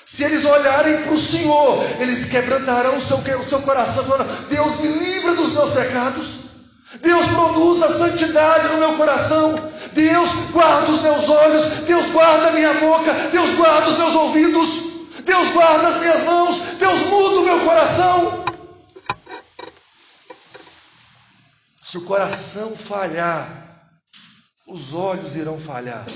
Se 0.07 0.25
eles 0.25 0.45
olharem 0.45 1.03
para 1.03 1.14
o 1.14 1.18
Senhor, 1.18 1.83
eles 1.99 2.27
quebrantarão 2.27 2.99
o 2.99 3.03
seu, 3.03 3.16
o 3.16 3.47
seu 3.47 3.62
coração, 3.62 4.05
falando: 4.05 4.49
Deus 4.49 4.81
me 4.81 4.88
livra 4.88 5.35
dos 5.35 5.53
meus 5.53 5.71
pecados, 5.71 6.27
Deus 7.01 7.27
produz 7.29 7.83
a 7.83 7.88
santidade 7.88 8.68
no 8.68 8.79
meu 8.79 8.92
coração, 8.95 9.59
Deus 9.94 10.31
guarda 10.50 10.90
os 10.90 11.02
meus 11.02 11.28
olhos, 11.28 11.66
Deus 11.87 12.07
guarda 12.11 12.48
a 12.48 12.52
minha 12.52 12.74
boca, 12.74 13.12
Deus 13.31 13.55
guarda 13.55 13.90
os 13.90 13.98
meus 13.98 14.14
ouvidos, 14.14 14.68
Deus 15.24 15.48
guarda 15.50 15.88
as 15.88 15.96
minhas 15.96 16.22
mãos, 16.24 16.59
Deus 16.78 17.00
muda 17.07 17.40
o 17.40 17.44
meu 17.44 17.61
coração. 17.61 18.44
Se 21.85 21.98
o 21.98 22.05
coração 22.05 22.74
falhar, 22.74 23.62
os 24.66 24.94
olhos 24.94 25.37
irão 25.37 25.61
falhar. 25.61 26.07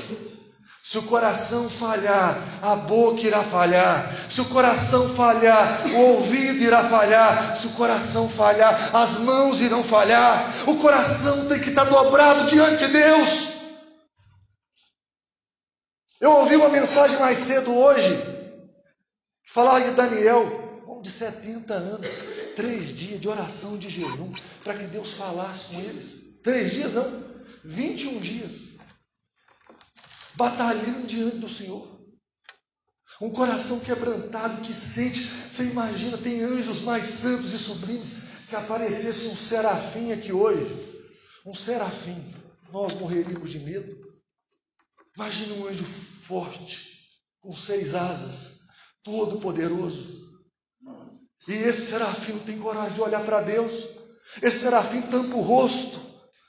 Se 0.83 0.99
o 0.99 1.03
coração 1.03 1.69
falhar, 1.69 2.39
a 2.63 2.77
boca 2.77 3.21
irá 3.23 3.43
falhar. 3.43 4.09
Se 4.31 4.41
o 4.41 4.45
coração 4.45 5.09
falhar, 5.17 5.83
o 5.85 5.97
ouvido 5.97 6.63
irá 6.63 6.85
falhar. 6.85 7.57
Se 7.57 7.67
o 7.67 7.71
coração 7.71 8.29
falhar, 8.29 8.91
as 8.95 9.19
mãos 9.19 9.61
irão 9.61 9.83
falhar. 9.83 10.49
O 10.65 10.77
coração 10.77 11.47
tem 11.47 11.59
que 11.59 11.71
estar 11.71 11.85
dobrado 11.85 12.47
diante 12.47 12.87
de 12.87 12.93
Deus. 12.93 13.46
Eu 16.21 16.33
ouvi 16.33 16.57
uma 16.57 16.69
mensagem 16.69 17.19
mais 17.19 17.39
cedo 17.39 17.75
hoje, 17.75 18.09
que 19.45 19.53
falava 19.53 19.83
de 19.83 19.95
Daniel, 19.95 20.83
homem 20.87 21.03
de 21.03 21.11
70 21.11 21.75
anos, 21.75 22.07
três 22.55 22.97
dias 22.97 23.21
de 23.21 23.29
oração 23.29 23.77
de 23.77 23.91
jejum, 23.91 24.33
para 24.63 24.79
que 24.79 24.87
Deus 24.87 25.13
falasse 25.13 25.75
com 25.75 25.81
eles. 25.81 26.41
Três 26.43 26.73
dias 26.73 26.93
não, 26.95 27.25
21 27.65 28.21
dias 28.21 28.77
batalhando 30.37 31.07
diante 31.07 31.39
do 31.39 31.49
Senhor. 31.49 31.97
Um 33.21 33.31
coração 33.31 33.81
quebrantado 33.81 34.61
que 34.61 34.75
sente, 34.75 35.21
você 35.21 35.71
imagina, 35.71 36.19
tem 36.19 36.43
anjos 36.43 36.83
mais 36.83 37.07
santos 37.07 37.55
e 37.55 37.59
sublimes. 37.59 38.29
Se 38.45 38.55
aparecesse 38.57 39.29
um 39.29 39.37
serafim 39.37 40.13
aqui 40.13 40.33
hoje, 40.33 40.67
um 41.45 41.55
serafim, 41.55 42.23
nós 42.71 42.93
morreríamos 42.95 43.51
de 43.51 43.59
medo. 43.59 44.06
Imagine 45.17 45.53
um 45.61 45.67
anjo 45.67 45.85
forte, 45.85 47.09
com 47.41 47.55
seis 47.55 47.95
asas, 47.95 48.61
todo 49.03 49.41
poderoso. 49.41 50.27
E 51.49 51.53
esse 51.53 51.91
serafim 51.93 52.33
não 52.33 52.41
tem 52.41 52.59
coragem 52.59 52.95
de 52.95 53.01
olhar 53.01 53.25
para 53.25 53.41
Deus. 53.41 53.89
Esse 54.43 54.59
serafim 54.61 55.03
tampa 55.03 55.37
o 55.37 55.41
rosto 55.41 56.07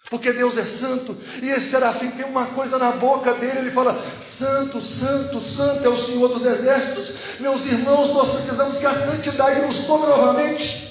porque 0.10 0.32
Deus 0.32 0.58
é 0.58 0.66
santo, 0.66 1.18
e 1.42 1.50
esse 1.50 1.70
serafim 1.70 2.10
tem 2.12 2.26
uma 2.26 2.46
coisa 2.48 2.78
na 2.78 2.92
boca 2.92 3.34
dele, 3.34 3.60
ele 3.60 3.72
fala: 3.72 4.02
Santo, 4.24 4.82
Santo, 4.82 5.42
Santo 5.42 5.84
é 5.84 5.90
o 5.90 5.98
Senhor 5.98 6.30
dos 6.30 6.46
Exércitos. 6.46 7.40
Meus 7.40 7.66
irmãos, 7.66 8.14
nós 8.14 8.30
precisamos 8.30 8.78
que 8.78 8.86
a 8.86 8.94
santidade 8.94 9.62
nos 9.62 9.86
tome 9.86 10.06
novamente. 10.06 10.88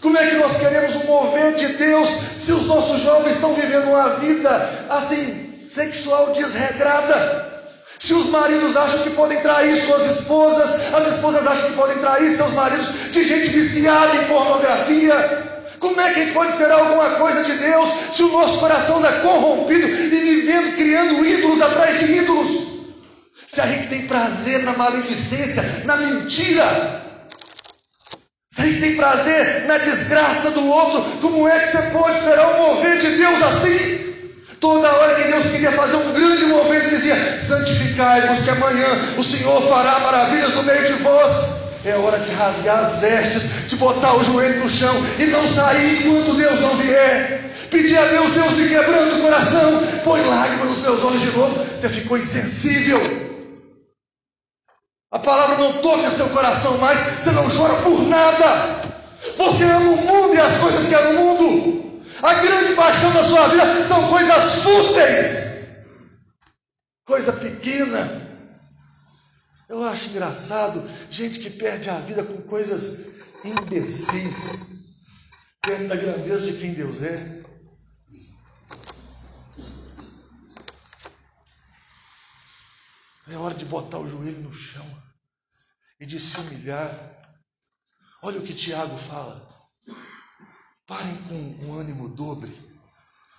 Como 0.00 0.16
é 0.16 0.30
que 0.30 0.36
nós 0.36 0.58
queremos 0.58 0.94
o 0.96 1.06
mover 1.06 1.56
de 1.56 1.66
Deus 1.66 2.08
se 2.08 2.52
os 2.52 2.66
nossos 2.66 3.00
jovens 3.00 3.32
estão 3.32 3.54
vivendo 3.54 3.88
uma 3.88 4.16
vida 4.16 4.86
assim, 4.88 5.43
sexual 5.68 6.32
desregrada? 6.32 7.52
Se 7.98 8.12
os 8.12 8.26
maridos 8.26 8.76
acham 8.76 9.02
que 9.02 9.10
podem 9.10 9.40
trair 9.40 9.76
suas 9.76 10.18
esposas, 10.18 10.92
as 10.92 11.06
esposas 11.14 11.46
acham 11.46 11.70
que 11.70 11.76
podem 11.76 11.98
trair 11.98 12.30
seus 12.30 12.52
maridos 12.52 12.88
de 13.12 13.24
gente 13.24 13.48
viciada 13.48 14.14
em 14.16 14.24
pornografia, 14.26 15.54
como 15.78 16.00
é 16.00 16.12
que 16.12 16.20
a 16.20 16.24
gente 16.24 16.34
pode 16.34 16.52
esperar 16.52 16.78
alguma 16.78 17.10
coisa 17.16 17.44
de 17.44 17.52
Deus 17.58 17.88
se 18.12 18.22
o 18.22 18.32
nosso 18.32 18.58
coração 18.58 18.96
está 18.96 19.20
corrompido 19.20 19.86
e 19.86 20.08
vivendo, 20.08 20.76
criando 20.76 21.26
ídolos 21.26 21.62
atrás 21.62 21.98
de 21.98 22.12
ídolos? 22.12 22.48
Se 23.46 23.60
a 23.60 23.66
gente 23.66 23.88
tem 23.88 24.06
prazer 24.06 24.62
na 24.62 24.72
maledicência, 24.72 25.62
na 25.84 25.96
mentira, 25.96 27.02
se 28.50 28.62
a 28.62 28.64
gente 28.64 28.80
tem 28.80 28.96
prazer 28.96 29.66
na 29.66 29.78
desgraça 29.78 30.50
do 30.52 30.66
outro, 30.66 31.02
como 31.20 31.46
é 31.46 31.58
que 31.58 31.66
você 31.66 31.82
pode 31.90 32.18
esperar 32.18 32.54
um 32.54 32.66
mover 32.66 32.98
de 32.98 33.16
Deus 33.16 33.42
assim? 33.42 34.03
Toda 34.64 34.90
hora 34.90 35.14
que 35.16 35.28
Deus 35.28 35.44
queria 35.48 35.72
fazer 35.72 35.96
um 35.96 36.12
grande 36.14 36.46
mover, 36.46 36.88
dizia: 36.88 37.14
santificai-vos, 37.38 38.40
que 38.40 38.48
amanhã 38.48 38.86
o 39.18 39.22
Senhor 39.22 39.60
fará 39.68 39.98
maravilhas 39.98 40.54
no 40.54 40.62
meio 40.62 40.86
de 40.86 40.94
vós. 41.02 41.56
É 41.84 41.94
hora 41.96 42.18
de 42.18 42.32
rasgar 42.32 42.78
as 42.78 42.94
vestes, 42.94 43.68
de 43.68 43.76
botar 43.76 44.14
o 44.14 44.24
joelho 44.24 44.60
no 44.60 44.68
chão 44.70 44.94
e 45.18 45.26
não 45.26 45.46
sair 45.46 46.06
enquanto 46.06 46.34
Deus 46.34 46.60
não 46.62 46.74
vier. 46.76 47.44
Pedir 47.70 47.98
a 47.98 48.06
Deus, 48.06 48.32
Deus 48.32 48.52
me 48.52 48.66
quebrando 48.70 49.18
o 49.18 49.20
coração, 49.20 49.82
põe 50.02 50.22
lágrimas 50.22 50.68
nos 50.68 50.78
meus 50.78 51.04
olhos 51.04 51.20
de 51.20 51.30
novo. 51.32 51.62
Você 51.76 51.88
ficou 51.90 52.16
insensível. 52.16 52.98
A 55.12 55.18
palavra 55.18 55.58
não 55.58 55.74
toca 55.82 56.10
seu 56.10 56.30
coração 56.30 56.78
mais, 56.78 57.00
você 57.00 57.32
não 57.32 57.50
chora 57.50 57.74
por 57.82 58.00
nada. 58.08 58.80
Você 59.36 59.64
ama 59.64 59.90
o 59.90 59.96
mundo 59.98 60.34
e 60.34 60.40
as 60.40 60.56
coisas 60.56 60.86
que 60.88 60.94
há 60.94 61.02
no 61.02 61.20
mundo. 61.20 61.83
A 62.24 62.32
grande 62.40 62.74
paixão 62.74 63.12
da 63.12 63.22
sua 63.22 63.48
vida 63.48 63.84
são 63.84 64.08
coisas 64.08 64.62
fúteis, 64.62 65.84
coisa 67.04 67.30
pequena. 67.34 68.00
Eu 69.68 69.84
acho 69.84 70.08
engraçado 70.08 70.82
gente 71.10 71.38
que 71.38 71.50
perde 71.50 71.90
a 71.90 71.98
vida 71.98 72.24
com 72.24 72.40
coisas 72.44 73.16
imbecis, 73.44 74.86
perto 75.60 75.86
da 75.86 75.96
grandeza 75.96 76.50
de 76.50 76.58
quem 76.58 76.72
Deus 76.72 77.02
é. 77.02 77.42
É 83.28 83.36
hora 83.36 83.54
de 83.54 83.66
botar 83.66 83.98
o 83.98 84.08
joelho 84.08 84.40
no 84.40 84.52
chão 84.54 84.86
e 86.00 86.06
de 86.06 86.18
se 86.18 86.40
humilhar. 86.40 86.90
Olha 88.22 88.40
o 88.40 88.42
que 88.42 88.54
Tiago 88.54 88.96
fala. 88.96 89.43
Parem 90.86 91.16
com 91.28 91.34
um 91.64 91.74
ânimo 91.78 92.08
dobre. 92.08 92.52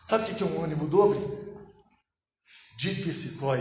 Sabe 0.08 0.31
o 0.31 0.36
que 0.36 0.43
é 0.43 0.45
um 0.45 0.63
ânimo 0.63 0.88
dobre? 0.88 1.19
De 2.77 2.95
psicói. 3.03 3.60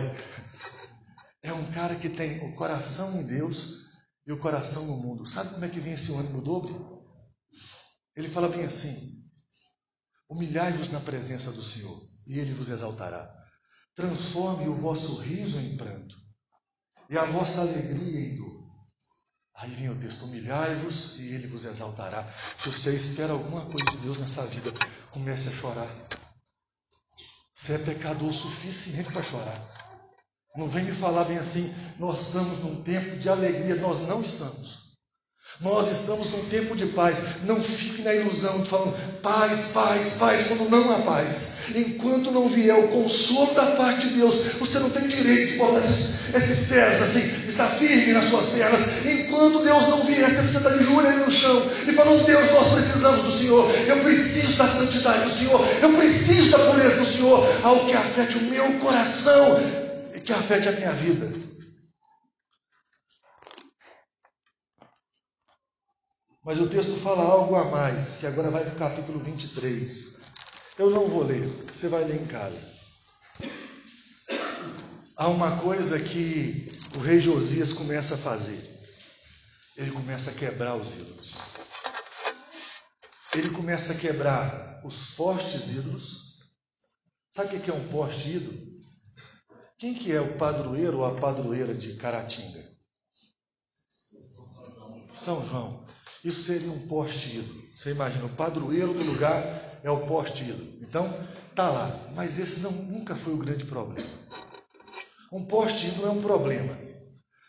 É 1.43 1.53
um 1.53 1.71
cara 1.73 1.95
que 1.97 2.09
tem 2.09 2.43
o 2.49 2.55
coração 2.55 3.21
em 3.21 3.27
Deus 3.27 3.85
e 4.27 4.33
o 4.33 4.39
coração 4.39 4.87
no 4.87 4.97
mundo. 4.97 5.27
Sabe 5.27 5.51
como 5.51 5.65
é 5.65 5.69
que 5.69 5.81
vem 5.81 5.93
esse 5.93 6.13
ânimo 6.13 6.41
dobre? 6.41 6.75
Ele 8.17 8.29
fala 8.31 8.49
bem 8.49 8.65
assim: 8.65 9.31
Humilhai-vos 10.29 10.89
na 10.91 11.01
presença 11.01 11.53
do 11.53 11.63
Senhor, 11.63 12.01
e 12.27 12.39
Ele 12.39 12.55
vos 12.55 12.71
exaltará. 12.71 13.31
Transforme 13.95 14.67
o 14.69 14.75
vosso 14.75 15.19
riso 15.19 15.61
em 15.61 15.77
pranto, 15.77 16.17
e 17.11 17.19
a 17.19 17.25
vossa 17.27 17.61
alegria 17.61 18.21
em 18.21 18.37
dor. 18.37 18.54
Aí 19.55 19.71
vem 19.71 19.91
o 19.91 19.95
texto: 19.97 20.25
humilhai-vos 20.25 21.21
e 21.21 21.35
Ele 21.35 21.47
vos 21.47 21.65
exaltará. 21.65 22.27
Se 22.59 22.71
você 22.71 22.97
espera 22.97 23.33
alguma 23.33 23.65
coisa 23.67 23.91
de 23.93 23.99
Deus 23.99 24.19
nessa 24.19 24.45
vida, 24.47 24.73
comece 25.11 25.49
a 25.49 25.53
chorar. 25.53 25.89
Você 27.55 27.75
é 27.75 27.79
pecador 27.79 28.33
suficiente 28.33 29.13
para 29.13 29.23
chorar. 29.23 29.61
Não 30.57 30.69
vem 30.69 30.85
me 30.85 30.93
falar 30.93 31.25
bem 31.25 31.39
assim, 31.39 31.75
nós 31.99 32.29
estamos 32.29 32.61
num 32.61 32.83
tempo 32.83 33.17
de 33.19 33.29
alegria, 33.29 33.77
nós 33.77 34.01
não 34.07 34.23
estamos. 34.23 34.84
Nós 35.61 35.89
estamos 35.89 36.31
num 36.31 36.45
tempo 36.47 36.75
de 36.75 36.87
paz. 36.87 37.19
Não 37.45 37.63
fique 37.63 38.03
na 38.03 38.13
ilusão 38.13 38.61
de 38.61 38.69
falando 38.69 38.95
paz, 39.23 39.71
paz, 39.73 40.17
paz, 40.19 40.47
quando 40.49 40.69
não 40.69 40.93
há 40.93 40.99
paz. 40.99 41.59
Enquanto 41.75 42.33
não 42.33 42.49
vier 42.49 42.77
o 42.77 42.89
consolo 42.89 43.55
da 43.55 43.67
parte 43.77 44.09
de 44.09 44.15
Deus, 44.15 44.35
você 44.59 44.81
não 44.81 44.91
tem 44.91 45.07
direito 45.07 45.53
de 45.53 45.59
botar 45.59 45.79
esses, 45.79 46.17
esses 46.35 46.69
pés 46.69 47.01
assim, 47.01 47.47
estar 47.47 47.67
firme 47.67 48.13
nas 48.13 48.25
suas 48.25 48.47
pernas. 48.49 49.07
Enquanto 49.07 49.63
Deus 49.63 49.87
não 49.89 50.05
vier, 50.05 50.29
você 50.29 50.43
precisa 50.43 50.59
estar 50.59 50.77
de 50.77 50.85
joelho 50.85 51.25
no 51.25 51.31
chão 51.31 51.71
e 51.87 51.93
falando: 51.93 52.27
Deus, 52.27 52.51
nós 52.53 52.75
precisamos 52.75 53.23
do 53.25 53.33
Senhor. 53.33 53.71
Eu 53.87 54.01
preciso 54.01 54.57
da 54.57 54.67
santidade 54.67 55.25
do 55.25 55.31
Senhor. 55.31 55.65
Eu 55.81 55.93
preciso 55.93 56.51
da 56.51 56.59
pureza 56.71 56.97
do 56.97 57.07
Senhor. 57.07 57.49
Algo 57.63 57.87
que 57.87 57.95
afete 57.95 58.39
o 58.39 58.43
meu 58.51 58.73
coração 58.81 59.85
que 60.25 60.33
afete 60.33 60.69
a 60.69 60.73
minha 60.73 60.91
vida. 60.93 61.44
Mas 66.45 66.61
o 66.61 66.69
texto 66.69 67.01
fala 67.01 67.23
algo 67.23 67.57
a 67.57 67.65
mais, 67.71 68.19
que 68.19 68.27
agora 68.27 68.51
vai 68.51 68.65
para 68.65 68.75
o 68.75 68.79
capítulo 68.79 69.19
23. 69.19 70.21
Eu 70.77 70.91
não 70.91 71.09
vou 71.09 71.23
ler, 71.23 71.49
você 71.73 71.89
vai 71.89 72.05
ler 72.05 72.21
em 72.21 72.27
casa. 72.27 72.61
Há 75.17 75.29
uma 75.29 75.57
coisa 75.63 75.99
que 75.99 76.69
o 76.97 76.99
rei 76.99 77.19
Josias 77.19 77.73
começa 77.73 78.17
a 78.17 78.19
fazer. 78.19 78.61
Ele 79.75 79.91
começa 79.93 80.33
a 80.33 80.35
quebrar 80.35 80.77
os 80.77 80.93
ídolos. 80.93 81.33
Ele 83.35 83.49
começa 83.49 83.95
a 83.95 83.97
quebrar 83.97 84.83
os 84.85 85.15
postes 85.15 85.71
ídolos. 85.71 86.45
Sabe 87.31 87.57
o 87.57 87.61
que 87.61 87.71
é 87.71 87.75
um 87.75 87.89
poste 87.89 88.29
ídolo? 88.29 88.75
Quem 89.79 89.95
que 89.95 90.13
é 90.13 90.21
o 90.21 90.37
padroeiro 90.37 90.99
ou 90.99 91.07
a 91.07 91.15
padroeira 91.15 91.75
de 91.75 91.95
Caratinga? 91.95 92.69
São 95.15 95.47
João. 95.49 95.85
Isso 96.25 96.45
seria 96.45 96.73
um 96.73 96.87
poste 96.89 97.37
ídolo. 97.37 97.63
Você 97.75 97.91
imagina, 97.91 98.25
o 98.25 98.31
padroeiro 98.31 98.95
do 98.95 99.05
lugar 99.05 99.43
é 99.83 99.91
o 99.91 100.07
poste 100.07 100.45
ídolo. 100.45 100.79
Então, 100.81 101.07
tá 101.55 101.69
lá. 101.69 102.09
Mas 102.15 102.39
esse 102.39 102.61
não, 102.61 102.73
nunca 102.73 103.15
foi 103.15 103.35
o 103.35 103.39
grande 103.39 103.65
problema. 103.67 104.09
Um 105.31 105.45
poste 105.45 105.89
ídolo 105.89 106.07
é 106.07 106.11
um 106.11 106.23
problema. 106.23 106.79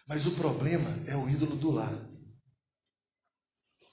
Mas 0.07 0.27
o 0.27 0.31
problema 0.31 0.89
é 1.07 1.15
o 1.15 1.29
ídolo 1.29 1.55
do 1.55 1.71
lar. 1.71 1.93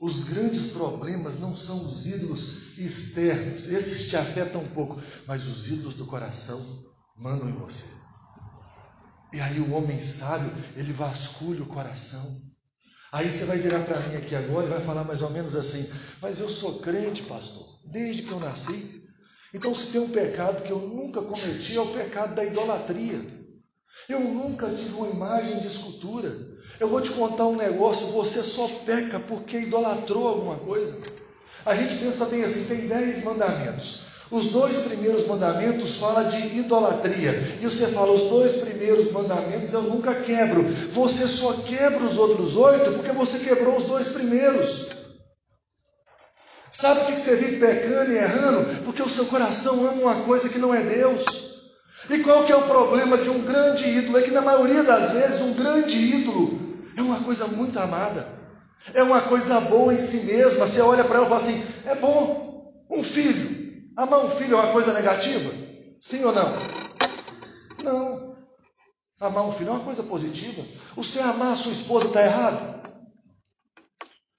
Os 0.01 0.31
grandes 0.31 0.73
problemas 0.73 1.39
não 1.39 1.57
são 1.57 1.77
os 1.77 2.07
ídolos 2.09 2.77
externos, 2.77 3.69
esses 3.69 4.09
te 4.09 4.17
afetam 4.17 4.63
um 4.63 4.69
pouco, 4.71 5.01
mas 5.29 5.47
os 5.47 5.69
ídolos 5.69 5.95
do 5.95 6.07
coração 6.07 6.61
mandam 7.17 7.49
em 7.49 7.53
você. 7.53 7.93
E 9.33 9.41
aí 9.41 9.61
o 9.61 9.73
homem 9.73 10.01
sábio, 10.01 10.51
ele 10.75 10.93
vasculha 10.93 11.63
o 11.63 11.67
coração. 11.67 12.52
Aí 13.13 13.31
você 13.31 13.45
vai 13.45 13.59
virar 13.59 13.81
para 13.81 14.01
mim 14.01 14.17
aqui 14.17 14.35
agora 14.35 14.67
e 14.67 14.71
vai 14.71 14.81
falar 14.81 15.05
mais 15.05 15.21
ou 15.21 15.29
menos 15.29 15.55
assim: 15.55 15.93
Mas 16.23 16.41
eu 16.41 16.49
sou 16.49 16.79
crente, 16.79 17.23
pastor, 17.25 17.67
desde 17.85 18.23
que 18.23 18.33
eu 18.33 18.41
nasci. 18.41 19.03
Então, 19.53 19.75
se 19.75 19.93
tem 19.93 20.01
um 20.01 20.09
pecado 20.09 20.63
que 20.63 20.71
eu 20.71 20.79
nunca 20.79 21.21
cometi, 21.21 21.77
é 21.77 21.81
o 21.81 21.93
pecado 21.93 22.35
da 22.35 22.43
idolatria. 22.43 23.21
Eu 24.09 24.21
nunca 24.21 24.67
tive 24.71 24.95
uma 24.95 25.09
imagem 25.09 25.61
de 25.61 25.67
escultura. 25.67 26.35
Eu 26.81 26.89
vou 26.89 27.03
te 27.03 27.11
contar 27.11 27.47
um 27.47 27.57
negócio: 27.57 28.07
você 28.07 28.41
só 28.41 28.67
peca 28.87 29.21
porque 29.21 29.59
idolatrou 29.59 30.27
alguma 30.27 30.57
coisa. 30.57 30.99
A 31.67 31.77
gente 31.77 31.97
pensa 31.97 32.27
bem 32.27 32.43
assim: 32.43 32.65
tem 32.65 32.89
dez 32.89 33.25
mandamentos. 33.25 34.05
Os 34.33 34.47
dois 34.47 34.79
primeiros 34.79 35.27
mandamentos 35.27 35.97
falam 35.97 36.27
de 36.27 36.59
idolatria. 36.59 37.59
E 37.61 37.67
você 37.67 37.89
fala, 37.89 38.13
os 38.13 38.31
dois 38.31 38.57
primeiros 38.63 39.13
mandamentos 39.13 39.75
eu 39.75 39.83
nunca 39.83 40.15
quebro. 40.15 40.63
Você 40.91 41.29
só 41.29 41.53
quebra 41.53 42.03
os 42.03 42.17
outros 42.17 42.57
oito 42.57 42.93
porque 42.93 43.13
você 43.13 43.45
quebrou 43.45 43.77
os 43.77 43.85
dois 43.85 44.09
primeiros. 44.13 44.87
Sabe 46.71 47.01
o 47.01 47.05
que 47.05 47.21
você 47.21 47.37
vive 47.37 47.59
pecando 47.59 48.11
e 48.11 48.17
errando? 48.17 48.83
Porque 48.85 49.03
o 49.03 49.09
seu 49.09 49.27
coração 49.27 49.87
ama 49.87 50.01
uma 50.01 50.15
coisa 50.23 50.49
que 50.49 50.59
não 50.59 50.75
é 50.75 50.81
Deus. 50.81 51.27
E 52.09 52.21
qual 52.21 52.47
que 52.47 52.53
é 52.53 52.57
o 52.57 52.67
problema 52.67 53.19
de 53.19 53.29
um 53.29 53.43
grande 53.43 53.85
ídolo? 53.85 54.17
É 54.19 54.23
que 54.23 54.31
na 54.31 54.41
maioria 54.41 54.83
das 54.83 55.11
vezes 55.11 55.43
um 55.43 55.53
grande 55.53 55.95
ídolo 55.95 56.59
é 56.97 57.03
uma 57.03 57.21
coisa 57.21 57.49
muito 57.49 57.79
amada. 57.79 58.27
É 58.95 59.03
uma 59.03 59.21
coisa 59.21 59.61
boa 59.61 59.93
em 59.93 59.99
si 59.99 60.33
mesma. 60.33 60.67
Você 60.67 60.81
olha 60.81 61.05
para 61.05 61.17
ela 61.17 61.27
e 61.27 61.29
fala 61.29 61.43
assim: 61.43 61.63
é 61.85 61.95
bom. 61.97 62.73
Um 62.91 63.05
filho. 63.05 63.52
Amar 63.97 64.25
um 64.25 64.31
filho 64.31 64.57
é 64.57 64.61
uma 64.61 64.73
coisa 64.73 64.93
negativa? 64.93 65.53
Sim 66.01 66.25
ou 66.25 66.33
não? 66.33 66.53
Não. 67.85 68.37
Amar 69.21 69.45
um 69.45 69.53
filho 69.53 69.69
é 69.69 69.73
uma 69.73 69.85
coisa 69.85 70.03
positiva. 70.05 70.63
O 70.97 71.05
você 71.05 71.21
amar 71.21 71.53
a 71.53 71.57
sua 71.57 71.73
esposa 71.73 72.07
está 72.07 72.23
errado? 72.23 72.83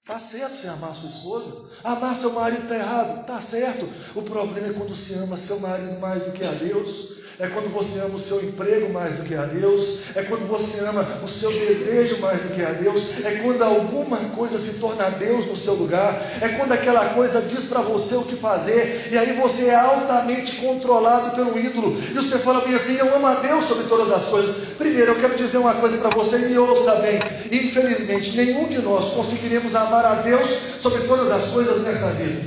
Está 0.01 0.19
certo 0.19 0.55
você 0.55 0.67
amar 0.67 0.91
a 0.91 0.95
sua 0.95 1.09
esposa. 1.09 1.71
Amar 1.83 2.15
seu 2.15 2.33
marido 2.33 2.63
está 2.63 2.75
errado? 2.75 3.21
Está 3.21 3.39
certo. 3.39 3.87
O 4.15 4.21
problema 4.21 4.67
é 4.67 4.73
quando 4.73 4.95
você 4.95 5.15
ama 5.19 5.37
seu 5.37 5.59
marido 5.59 5.99
mais 5.99 6.23
do 6.23 6.31
que 6.31 6.43
a 6.43 6.51
Deus 6.51 7.22
é 7.39 7.47
quando 7.47 7.73
você 7.73 7.99
ama 7.99 8.15
o 8.15 8.19
seu 8.19 8.43
emprego 8.43 8.91
mais 8.93 9.13
do 9.13 9.23
que 9.23 9.35
a 9.35 9.45
Deus, 9.45 10.15
é 10.15 10.23
quando 10.23 10.47
você 10.47 10.81
ama 10.81 11.05
o 11.23 11.27
seu 11.27 11.51
desejo 11.51 12.17
mais 12.19 12.41
do 12.41 12.53
que 12.53 12.61
a 12.61 12.71
Deus, 12.71 13.25
é 13.25 13.39
quando 13.43 13.61
alguma 13.63 14.17
coisa 14.35 14.59
se 14.59 14.79
torna 14.79 15.09
Deus 15.11 15.45
no 15.45 15.57
seu 15.57 15.73
lugar, 15.73 16.21
é 16.41 16.49
quando 16.49 16.71
aquela 16.71 17.05
coisa 17.13 17.41
diz 17.41 17.65
para 17.65 17.81
você 17.81 18.15
o 18.15 18.23
que 18.23 18.35
fazer, 18.35 19.09
e 19.11 19.17
aí 19.17 19.33
você 19.33 19.67
é 19.67 19.75
altamente 19.75 20.57
controlado 20.57 21.35
pelo 21.35 21.57
ídolo, 21.57 21.97
e 22.09 22.13
você 22.13 22.37
fala 22.39 22.61
bem 22.61 22.75
assim: 22.75 22.97
Eu 22.97 23.15
amo 23.15 23.27
a 23.27 23.35
Deus 23.35 23.65
sobre 23.65 23.85
todas 23.85 24.11
as 24.11 24.25
coisas. 24.25 24.67
Primeiro, 24.77 25.11
eu 25.11 25.19
quero 25.19 25.35
dizer 25.35 25.57
uma 25.57 25.73
coisa 25.75 25.97
para 25.97 26.09
você, 26.09 26.49
e 26.49 26.57
ouça 26.57 26.95
bem: 26.95 27.19
infelizmente, 27.51 28.35
nenhum 28.37 28.67
de 28.67 28.79
nós 28.79 29.13
conseguiremos 29.13 29.75
amar 29.75 30.05
a 30.05 30.15
Deus 30.15 30.49
sobre 30.79 31.03
todas 31.03 31.31
as 31.31 31.47
coisas 31.47 31.83
nessa 31.83 32.11
vida, 32.11 32.41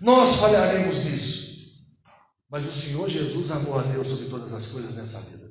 nós 0.00 0.36
falharemos 0.36 1.04
nisso. 1.04 1.35
Mas 2.56 2.66
o 2.68 2.72
Senhor 2.72 3.06
Jesus 3.06 3.50
amou 3.50 3.78
a 3.78 3.82
Deus 3.82 4.08
sobre 4.08 4.28
todas 4.30 4.54
as 4.54 4.68
coisas 4.68 4.94
nessa 4.94 5.20
vida. 5.20 5.45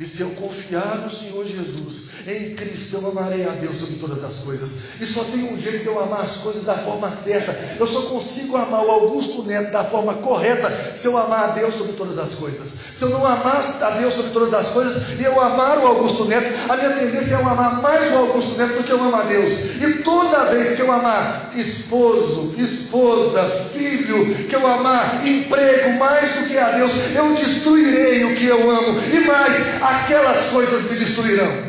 E 0.00 0.06
se 0.06 0.22
eu 0.22 0.30
confiar 0.30 0.98
no 0.98 1.10
Senhor 1.10 1.44
Jesus, 1.44 2.10
em 2.24 2.54
Cristo, 2.54 2.98
eu 2.98 3.08
amarei 3.08 3.44
a 3.44 3.50
Deus 3.50 3.78
sobre 3.78 3.96
todas 3.96 4.22
as 4.22 4.44
coisas. 4.44 4.90
E 5.00 5.04
só 5.06 5.24
tem 5.24 5.52
um 5.52 5.58
jeito 5.58 5.80
de 5.80 5.86
eu 5.86 6.00
amar 6.00 6.20
as 6.20 6.36
coisas 6.36 6.62
da 6.62 6.74
forma 6.74 7.10
certa. 7.10 7.50
Eu 7.80 7.86
só 7.86 8.02
consigo 8.02 8.56
amar 8.56 8.84
o 8.84 8.90
Augusto 8.92 9.42
Neto 9.42 9.72
da 9.72 9.82
forma 9.82 10.14
correta 10.14 10.70
se 10.94 11.08
eu 11.08 11.18
amar 11.18 11.50
a 11.50 11.52
Deus 11.52 11.74
sobre 11.74 11.94
todas 11.94 12.16
as 12.16 12.34
coisas. 12.34 12.68
Se 12.94 13.02
eu 13.02 13.08
não 13.08 13.26
amar 13.26 13.76
a 13.82 13.90
Deus 13.98 14.14
sobre 14.14 14.30
todas 14.30 14.54
as 14.54 14.68
coisas 14.70 15.18
e 15.18 15.24
eu 15.24 15.40
amar 15.40 15.78
o 15.78 15.86
Augusto 15.88 16.26
Neto, 16.26 16.46
a 16.68 16.76
minha 16.76 16.90
tendência 16.90 17.34
é 17.34 17.40
eu 17.40 17.48
amar 17.48 17.82
mais 17.82 18.12
o 18.12 18.18
Augusto 18.18 18.56
Neto 18.56 18.74
do 18.74 18.84
que 18.84 18.92
eu 18.92 19.02
amo 19.02 19.16
a 19.16 19.22
Deus. 19.22 19.82
E 19.82 20.02
toda 20.04 20.44
vez 20.44 20.76
que 20.76 20.82
eu 20.82 20.92
amar 20.92 21.50
esposo, 21.56 22.54
esposa, 22.56 23.42
filho, 23.72 24.46
que 24.48 24.54
eu 24.54 24.64
amar 24.64 25.26
emprego 25.26 25.98
mais 25.98 26.30
do 26.34 26.46
que 26.46 26.56
a 26.56 26.70
Deus, 26.70 26.92
eu 27.16 27.34
destruirei 27.34 28.24
o 28.26 28.36
que 28.36 28.46
eu 28.46 28.70
amo. 28.70 29.00
E 29.12 29.26
mais, 29.26 29.82
aquelas 29.88 30.46
coisas 30.46 30.90
me 30.90 30.98
destruirão. 30.98 31.68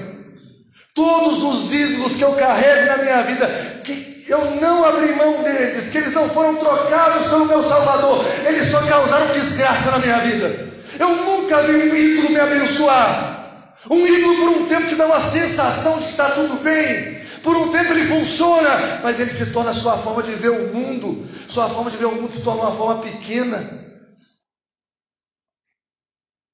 Todos 0.93 1.43
os 1.43 1.73
ídolos 1.73 2.15
que 2.15 2.23
eu 2.23 2.33
carrego 2.33 2.87
na 2.87 2.97
minha 2.97 3.21
vida, 3.23 3.47
que 3.83 4.25
eu 4.27 4.55
não 4.55 4.85
abri 4.85 5.13
mão 5.13 5.41
deles, 5.43 5.89
que 5.89 5.97
eles 5.97 6.13
não 6.13 6.29
foram 6.29 6.55
trocados 6.57 7.27
pelo 7.27 7.45
meu 7.45 7.63
Salvador, 7.63 8.25
eles 8.45 8.67
só 8.69 8.81
causaram 8.85 9.31
desgraça 9.31 9.91
na 9.91 9.99
minha 9.99 10.19
vida. 10.19 10.69
Eu 10.99 11.15
nunca 11.15 11.61
vi 11.61 11.73
um 11.73 11.95
ídolo 11.95 12.29
me 12.29 12.39
abençoar. 12.39 13.75
Um 13.89 14.05
ídolo 14.05 14.35
por 14.35 14.49
um 14.49 14.65
tempo 14.67 14.87
te 14.87 14.95
dá 14.95 15.05
uma 15.05 15.21
sensação 15.21 15.97
de 15.99 16.05
que 16.05 16.11
está 16.11 16.31
tudo 16.31 16.61
bem. 16.61 17.19
Por 17.41 17.55
um 17.55 17.71
tempo 17.71 17.93
ele 17.93 18.07
funciona, 18.07 18.99
mas 19.01 19.19
ele 19.19 19.31
se 19.31 19.53
torna 19.53 19.73
sua 19.73 19.97
forma 19.97 20.21
de 20.21 20.31
ver 20.33 20.49
o 20.49 20.73
mundo. 20.73 21.25
Sua 21.47 21.69
forma 21.69 21.89
de 21.89 21.97
ver 21.97 22.05
o 22.05 22.15
mundo 22.15 22.33
se 22.33 22.43
torna 22.43 22.63
uma 22.63 22.75
forma 22.75 23.01
pequena. 23.01 23.79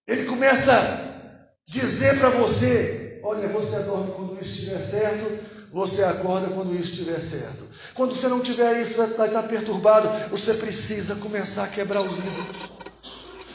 Ele 0.07 0.25
começa 0.25 1.04
dizer 1.67 2.19
para 2.19 2.29
você: 2.29 3.19
olha, 3.23 3.47
você 3.49 3.83
dorme 3.83 4.13
quando 4.13 4.41
isso 4.41 4.53
estiver 4.53 4.79
certo, 4.79 5.71
você 5.71 6.03
acorda 6.03 6.53
quando 6.53 6.75
isso 6.75 6.91
estiver 6.91 7.21
certo. 7.21 7.67
Quando 7.93 8.15
você 8.15 8.27
não 8.27 8.41
tiver 8.41 8.81
isso, 8.81 8.97
vai 8.97 9.27
estar 9.27 9.43
perturbado. 9.43 10.29
Você 10.29 10.53
precisa 10.55 11.15
começar 11.15 11.65
a 11.65 11.69
quebrar 11.69 12.01
os 12.01 12.19
ídolos. 12.19 12.69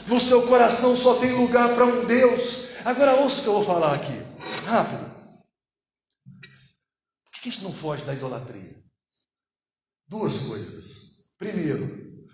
No 0.07 0.19
seu 0.19 0.47
coração 0.47 0.95
só 0.95 1.19
tem 1.19 1.31
lugar 1.33 1.75
para 1.75 1.85
um 1.85 2.05
Deus. 2.05 2.69
Agora 2.83 3.21
ouça 3.21 3.39
o 3.39 3.43
que 3.43 3.49
eu 3.49 3.53
vou 3.53 3.65
falar 3.65 3.93
aqui, 3.95 4.13
rápido. 4.65 5.11
Por 7.31 7.41
que 7.41 7.49
a 7.49 7.51
gente 7.51 7.63
não 7.63 7.71
foge 7.71 8.03
da 8.03 8.13
idolatria? 8.13 8.75
Duas 10.07 10.47
coisas. 10.47 11.33
Primeiro, 11.37 12.27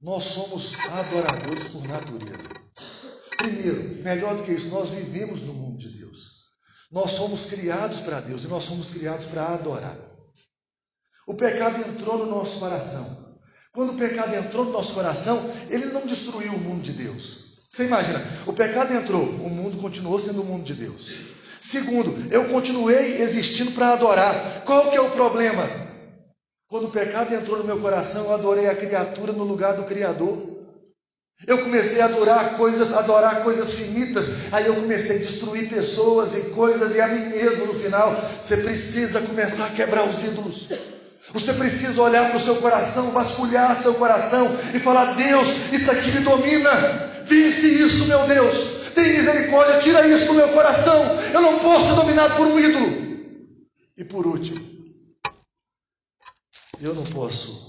nós 0.00 0.24
somos 0.24 0.86
adoradores 0.86 1.68
por 1.68 1.86
natureza. 1.86 2.67
Primeiro, 3.38 4.02
melhor 4.02 4.36
do 4.36 4.42
que 4.42 4.52
isso, 4.52 4.74
nós 4.74 4.90
vivemos 4.90 5.42
no 5.42 5.52
mundo 5.52 5.78
de 5.78 5.88
Deus. 5.90 6.38
Nós 6.90 7.12
somos 7.12 7.46
criados 7.46 8.00
para 8.00 8.20
Deus 8.20 8.44
e 8.44 8.48
nós 8.48 8.64
somos 8.64 8.90
criados 8.90 9.26
para 9.26 9.54
adorar. 9.54 9.96
O 11.26 11.34
pecado 11.34 11.78
entrou 11.88 12.18
no 12.18 12.26
nosso 12.26 12.58
coração. 12.58 13.38
Quando 13.72 13.92
o 13.92 13.96
pecado 13.96 14.34
entrou 14.34 14.64
no 14.64 14.72
nosso 14.72 14.94
coração, 14.94 15.38
ele 15.70 15.86
não 15.86 16.04
destruiu 16.04 16.52
o 16.52 16.58
mundo 16.58 16.82
de 16.82 16.92
Deus. 16.92 17.48
Você 17.70 17.84
imagina, 17.84 18.20
o 18.46 18.52
pecado 18.52 18.92
entrou, 18.92 19.22
o 19.22 19.48
mundo 19.48 19.76
continuou 19.76 20.18
sendo 20.18 20.42
o 20.42 20.44
mundo 20.44 20.64
de 20.64 20.74
Deus. 20.74 21.14
Segundo, 21.60 22.32
eu 22.32 22.48
continuei 22.48 23.20
existindo 23.20 23.72
para 23.72 23.92
adorar. 23.92 24.62
Qual 24.64 24.90
que 24.90 24.96
é 24.96 25.00
o 25.00 25.10
problema? 25.10 25.62
Quando 26.66 26.86
o 26.86 26.90
pecado 26.90 27.34
entrou 27.34 27.58
no 27.58 27.64
meu 27.64 27.78
coração, 27.78 28.24
eu 28.24 28.34
adorei 28.34 28.68
a 28.68 28.74
criatura 28.74 29.32
no 29.32 29.44
lugar 29.44 29.76
do 29.76 29.84
Criador. 29.84 30.57
Eu 31.46 31.58
comecei 31.58 32.00
a 32.00 32.06
adorar 32.06 32.56
coisas, 32.56 32.92
adorar 32.92 33.42
coisas 33.44 33.72
finitas. 33.72 34.52
Aí 34.52 34.66
eu 34.66 34.74
comecei 34.74 35.16
a 35.16 35.20
destruir 35.20 35.68
pessoas 35.68 36.34
e 36.34 36.50
coisas 36.50 36.96
e 36.96 37.00
a 37.00 37.08
mim 37.08 37.28
mesmo 37.28 37.66
no 37.66 37.74
final. 37.74 38.12
Você 38.40 38.56
precisa 38.56 39.20
começar 39.20 39.66
a 39.66 39.70
quebrar 39.70 40.08
os 40.08 40.22
ídolos. 40.22 40.68
Você 41.32 41.52
precisa 41.52 42.02
olhar 42.02 42.28
para 42.28 42.38
o 42.38 42.40
seu 42.40 42.56
coração, 42.56 43.12
vasculhar 43.12 43.76
seu 43.76 43.94
coração 43.94 44.50
e 44.74 44.80
falar: 44.80 45.14
Deus, 45.14 45.46
isso 45.72 45.90
aqui 45.90 46.10
me 46.10 46.20
domina. 46.20 46.70
Vence 47.24 47.66
isso, 47.66 48.06
meu 48.06 48.26
Deus. 48.26 48.78
Tem 48.94 49.16
misericórdia, 49.16 49.78
tira 49.78 50.06
isso 50.08 50.26
do 50.26 50.34
meu 50.34 50.48
coração. 50.48 50.98
Eu 51.32 51.40
não 51.40 51.60
posso 51.60 51.88
ser 51.88 51.94
dominado 51.94 52.34
por 52.36 52.46
um 52.46 52.58
ídolo. 52.58 53.08
E 53.96 54.04
por 54.04 54.26
último, 54.26 54.58
eu 56.80 56.94
não 56.94 57.04
posso 57.04 57.67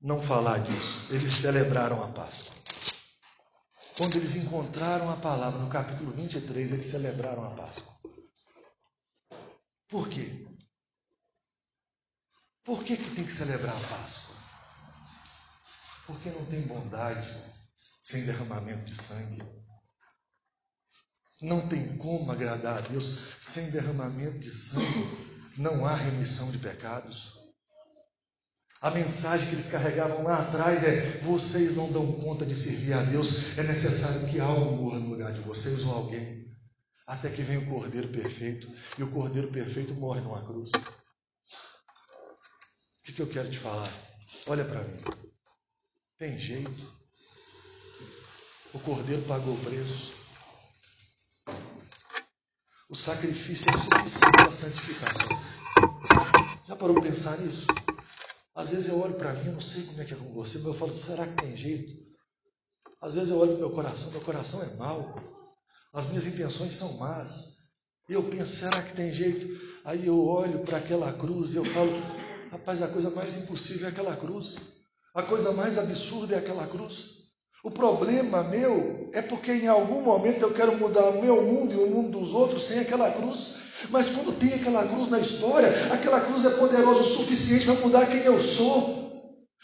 não 0.00 0.22
falar 0.22 0.58
disso. 0.58 1.06
Eles 1.10 1.32
celebraram 1.32 2.02
a 2.02 2.08
Páscoa. 2.08 2.56
Quando 3.96 4.16
eles 4.16 4.36
encontraram 4.36 5.10
a 5.10 5.16
palavra 5.16 5.58
no 5.58 5.68
capítulo 5.68 6.12
23, 6.12 6.72
eles 6.72 6.86
celebraram 6.86 7.44
a 7.44 7.50
Páscoa. 7.50 7.98
Por 9.88 10.08
quê? 10.08 10.46
Por 12.62 12.84
que, 12.84 12.96
que 12.96 13.10
tem 13.14 13.24
que 13.24 13.32
celebrar 13.32 13.74
a 13.74 13.88
Páscoa? 13.88 14.36
Porque 16.06 16.30
não 16.30 16.44
tem 16.46 16.60
bondade 16.62 17.28
sem 18.02 18.24
derramamento 18.24 18.84
de 18.84 18.94
sangue. 18.94 19.42
Não 21.40 21.68
tem 21.68 21.96
como 21.96 22.30
agradar 22.30 22.78
a 22.78 22.80
Deus 22.80 23.34
sem 23.40 23.70
derramamento 23.70 24.38
de 24.38 24.54
sangue. 24.54 25.28
Não 25.56 25.84
há 25.86 25.94
remissão 25.94 26.50
de 26.50 26.58
pecados. 26.58 27.37
A 28.80 28.90
mensagem 28.90 29.48
que 29.48 29.54
eles 29.54 29.68
carregavam 29.68 30.22
lá 30.22 30.38
atrás 30.38 30.84
é: 30.84 31.18
vocês 31.18 31.74
não 31.74 31.90
dão 31.90 32.12
conta 32.20 32.46
de 32.46 32.56
servir 32.56 32.92
a 32.92 33.02
Deus, 33.02 33.58
é 33.58 33.64
necessário 33.64 34.28
que 34.28 34.38
algo 34.38 34.76
morra 34.76 35.00
no 35.00 35.10
lugar 35.10 35.32
de 35.32 35.40
vocês 35.40 35.84
ou 35.84 35.94
alguém, 35.94 36.46
até 37.04 37.28
que 37.28 37.42
venha 37.42 37.58
o 37.58 37.66
Cordeiro 37.66 38.08
perfeito, 38.08 38.72
e 38.96 39.02
o 39.02 39.10
Cordeiro 39.10 39.48
perfeito 39.48 39.94
morre 39.94 40.20
numa 40.20 40.46
cruz. 40.46 40.70
O 40.70 40.80
que, 43.04 43.12
que 43.12 43.22
eu 43.22 43.26
quero 43.26 43.50
te 43.50 43.58
falar? 43.58 43.92
Olha 44.46 44.64
para 44.64 44.82
mim. 44.82 45.00
Tem 46.18 46.38
jeito. 46.38 46.98
O 48.74 48.78
cordeiro 48.78 49.22
pagou 49.22 49.54
o 49.54 49.64
preço. 49.64 50.12
O 52.88 52.94
sacrifício 52.94 53.68
é 53.70 53.76
suficiente 53.76 54.32
para 54.32 54.52
santificação. 54.52 55.28
Já 56.66 56.76
parou 56.76 57.00
para 57.00 57.10
pensar 57.10 57.38
nisso? 57.38 57.66
Às 58.58 58.70
vezes 58.70 58.88
eu 58.88 58.98
olho 59.00 59.14
para 59.14 59.32
mim, 59.34 59.46
eu 59.46 59.52
não 59.52 59.60
sei 59.60 59.84
como 59.84 60.02
é 60.02 60.04
que 60.04 60.12
é 60.12 60.16
com 60.16 60.32
você, 60.32 60.58
mas 60.58 60.66
eu 60.66 60.74
falo, 60.74 60.92
será 60.92 61.24
que 61.24 61.36
tem 61.36 61.56
jeito? 61.56 61.94
Às 63.00 63.14
vezes 63.14 63.28
eu 63.28 63.38
olho 63.38 63.52
para 63.52 63.58
meu 63.60 63.70
coração, 63.70 64.10
meu 64.10 64.20
coração 64.20 64.60
é 64.60 64.74
mau, 64.74 65.14
as 65.92 66.08
minhas 66.08 66.26
intenções 66.26 66.74
são 66.74 66.98
más. 66.98 67.68
E 68.08 68.14
eu 68.14 68.22
penso, 68.24 68.56
será 68.56 68.82
que 68.82 68.96
tem 68.96 69.12
jeito? 69.12 69.46
Aí 69.84 70.08
eu 70.08 70.18
olho 70.26 70.58
para 70.64 70.78
aquela 70.78 71.12
cruz 71.12 71.52
e 71.52 71.56
eu 71.56 71.64
falo, 71.64 71.92
rapaz, 72.50 72.82
a 72.82 72.88
coisa 72.88 73.10
mais 73.10 73.44
impossível 73.44 73.86
é 73.86 73.90
aquela 73.92 74.16
cruz. 74.16 74.56
A 75.14 75.22
coisa 75.22 75.52
mais 75.52 75.78
absurda 75.78 76.34
é 76.34 76.38
aquela 76.40 76.66
cruz. 76.66 77.17
O 77.64 77.72
problema 77.72 78.44
meu 78.44 79.10
é 79.12 79.20
porque 79.20 79.50
em 79.50 79.66
algum 79.66 80.00
momento 80.00 80.42
eu 80.42 80.54
quero 80.54 80.76
mudar 80.76 81.06
o 81.06 81.20
meu 81.20 81.42
mundo 81.42 81.72
e 81.72 81.76
o 81.76 81.88
mundo 81.88 82.20
dos 82.20 82.32
outros 82.32 82.64
sem 82.64 82.78
aquela 82.78 83.10
cruz. 83.10 83.62
Mas 83.90 84.06
quando 84.06 84.38
tem 84.38 84.54
aquela 84.54 84.86
cruz 84.86 85.08
na 85.08 85.18
história, 85.18 85.68
aquela 85.92 86.20
cruz 86.20 86.44
é 86.44 86.50
poderosa 86.50 87.00
o 87.00 87.04
suficiente 87.04 87.64
para 87.64 87.74
mudar 87.74 88.06
quem 88.06 88.20
eu 88.20 88.40
sou. 88.40 89.08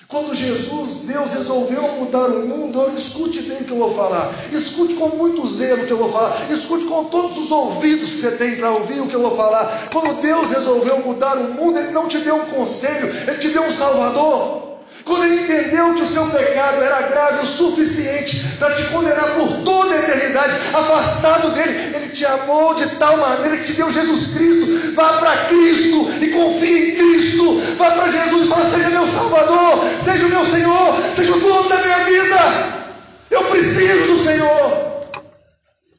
Quando 0.08 0.34
Jesus, 0.34 1.02
Deus 1.06 1.34
resolveu 1.34 1.82
mudar 1.92 2.26
o 2.26 2.46
mundo, 2.46 2.84
escute 2.96 3.42
bem 3.42 3.58
o 3.58 3.64
que 3.64 3.70
eu 3.70 3.78
vou 3.78 3.94
falar, 3.94 4.34
escute 4.52 4.94
com 4.94 5.10
muito 5.10 5.46
zelo 5.46 5.84
o 5.84 5.86
que 5.86 5.92
eu 5.92 5.96
vou 5.96 6.10
falar, 6.10 6.50
escute 6.50 6.84
com 6.86 7.04
todos 7.04 7.38
os 7.38 7.50
ouvidos 7.52 8.10
que 8.10 8.18
você 8.18 8.32
tem 8.32 8.56
para 8.56 8.72
ouvir 8.72 9.00
o 9.00 9.06
que 9.06 9.14
eu 9.14 9.22
vou 9.22 9.36
falar. 9.36 9.88
Quando 9.92 10.20
Deus 10.20 10.50
resolveu 10.50 10.98
mudar 10.98 11.36
o 11.36 11.54
mundo, 11.54 11.78
Ele 11.78 11.92
não 11.92 12.08
te 12.08 12.18
deu 12.18 12.34
um 12.34 12.46
conselho, 12.46 13.06
Ele 13.06 13.38
te 13.38 13.50
deu 13.50 13.62
um 13.62 13.70
Salvador. 13.70 14.63
Quando 15.04 15.24
ele 15.24 15.42
entendeu 15.42 15.94
que 15.94 16.02
o 16.02 16.06
seu 16.06 16.26
pecado 16.28 16.82
era 16.82 17.02
grave 17.02 17.42
o 17.42 17.46
suficiente 17.46 18.56
para 18.58 18.74
te 18.74 18.84
condenar 18.84 19.34
por 19.34 19.58
toda 19.58 19.94
a 19.94 19.98
eternidade, 19.98 20.54
afastado 20.72 21.50
dele, 21.50 21.94
ele 21.94 22.08
te 22.08 22.24
amou 22.24 22.74
de 22.74 22.86
tal 22.96 23.18
maneira 23.18 23.58
que 23.58 23.64
te 23.64 23.72
deu 23.74 23.92
Jesus 23.92 24.28
Cristo. 24.34 24.94
Vá 24.94 25.18
para 25.18 25.44
Cristo 25.44 26.10
e 26.22 26.28
confie 26.28 26.92
em 26.92 26.96
Cristo. 26.96 27.60
Vá 27.76 27.90
para 27.90 28.10
Jesus 28.10 28.46
e 28.46 28.48
fala: 28.48 28.70
Seja 28.70 28.90
meu 28.90 29.06
Salvador, 29.06 29.84
seja 30.02 30.26
o 30.26 30.30
meu 30.30 30.44
Senhor, 30.46 31.02
seja 31.14 31.32
o 31.32 31.40
dono 31.40 31.68
da 31.68 31.76
minha 31.76 31.98
vida. 32.04 32.84
Eu 33.30 33.44
preciso 33.44 34.06
do 34.06 34.18
Senhor. 34.18 34.84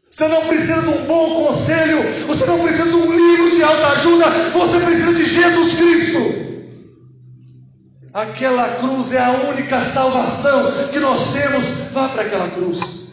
Você 0.10 0.28
não 0.30 0.41
precisa 0.46 0.82
de 0.82 0.88
um 0.88 1.06
bom 1.06 1.46
conselho, 1.46 2.26
você 2.26 2.46
não 2.46 2.58
precisa 2.60 2.89
de 2.89 2.96
um 2.96 3.13
livro 3.13 3.52
de 3.52 3.62
alta 3.62 3.88
ajuda, 3.89 4.26
você 4.54 4.80
precisa 4.80 5.13
de 5.13 5.26
Jesus 5.26 5.74
Cristo. 5.76 6.44
Aquela 8.15 8.78
cruz 8.78 9.12
é 9.12 9.21
a 9.21 9.49
única 9.49 9.82
salvação 9.82 10.89
que 10.89 11.01
nós 11.01 11.34
temos. 11.34 11.65
Vá 11.91 12.08
para 12.08 12.21
aquela 12.21 12.49
cruz 12.49 13.10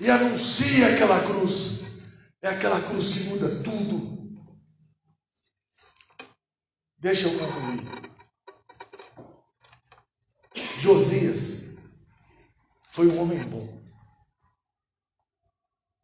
e 0.00 0.08
anuncie 0.08 0.84
aquela 0.84 1.20
cruz. 1.20 2.04
É 2.40 2.46
aquela 2.46 2.80
cruz 2.80 3.12
que 3.12 3.24
muda 3.24 3.48
tudo. 3.64 4.38
Deixa 6.96 7.26
eu 7.26 7.36
concluir. 7.36 7.82
Josias 10.78 11.76
foi 12.90 13.08
um 13.08 13.20
homem 13.20 13.40
bom, 13.48 13.82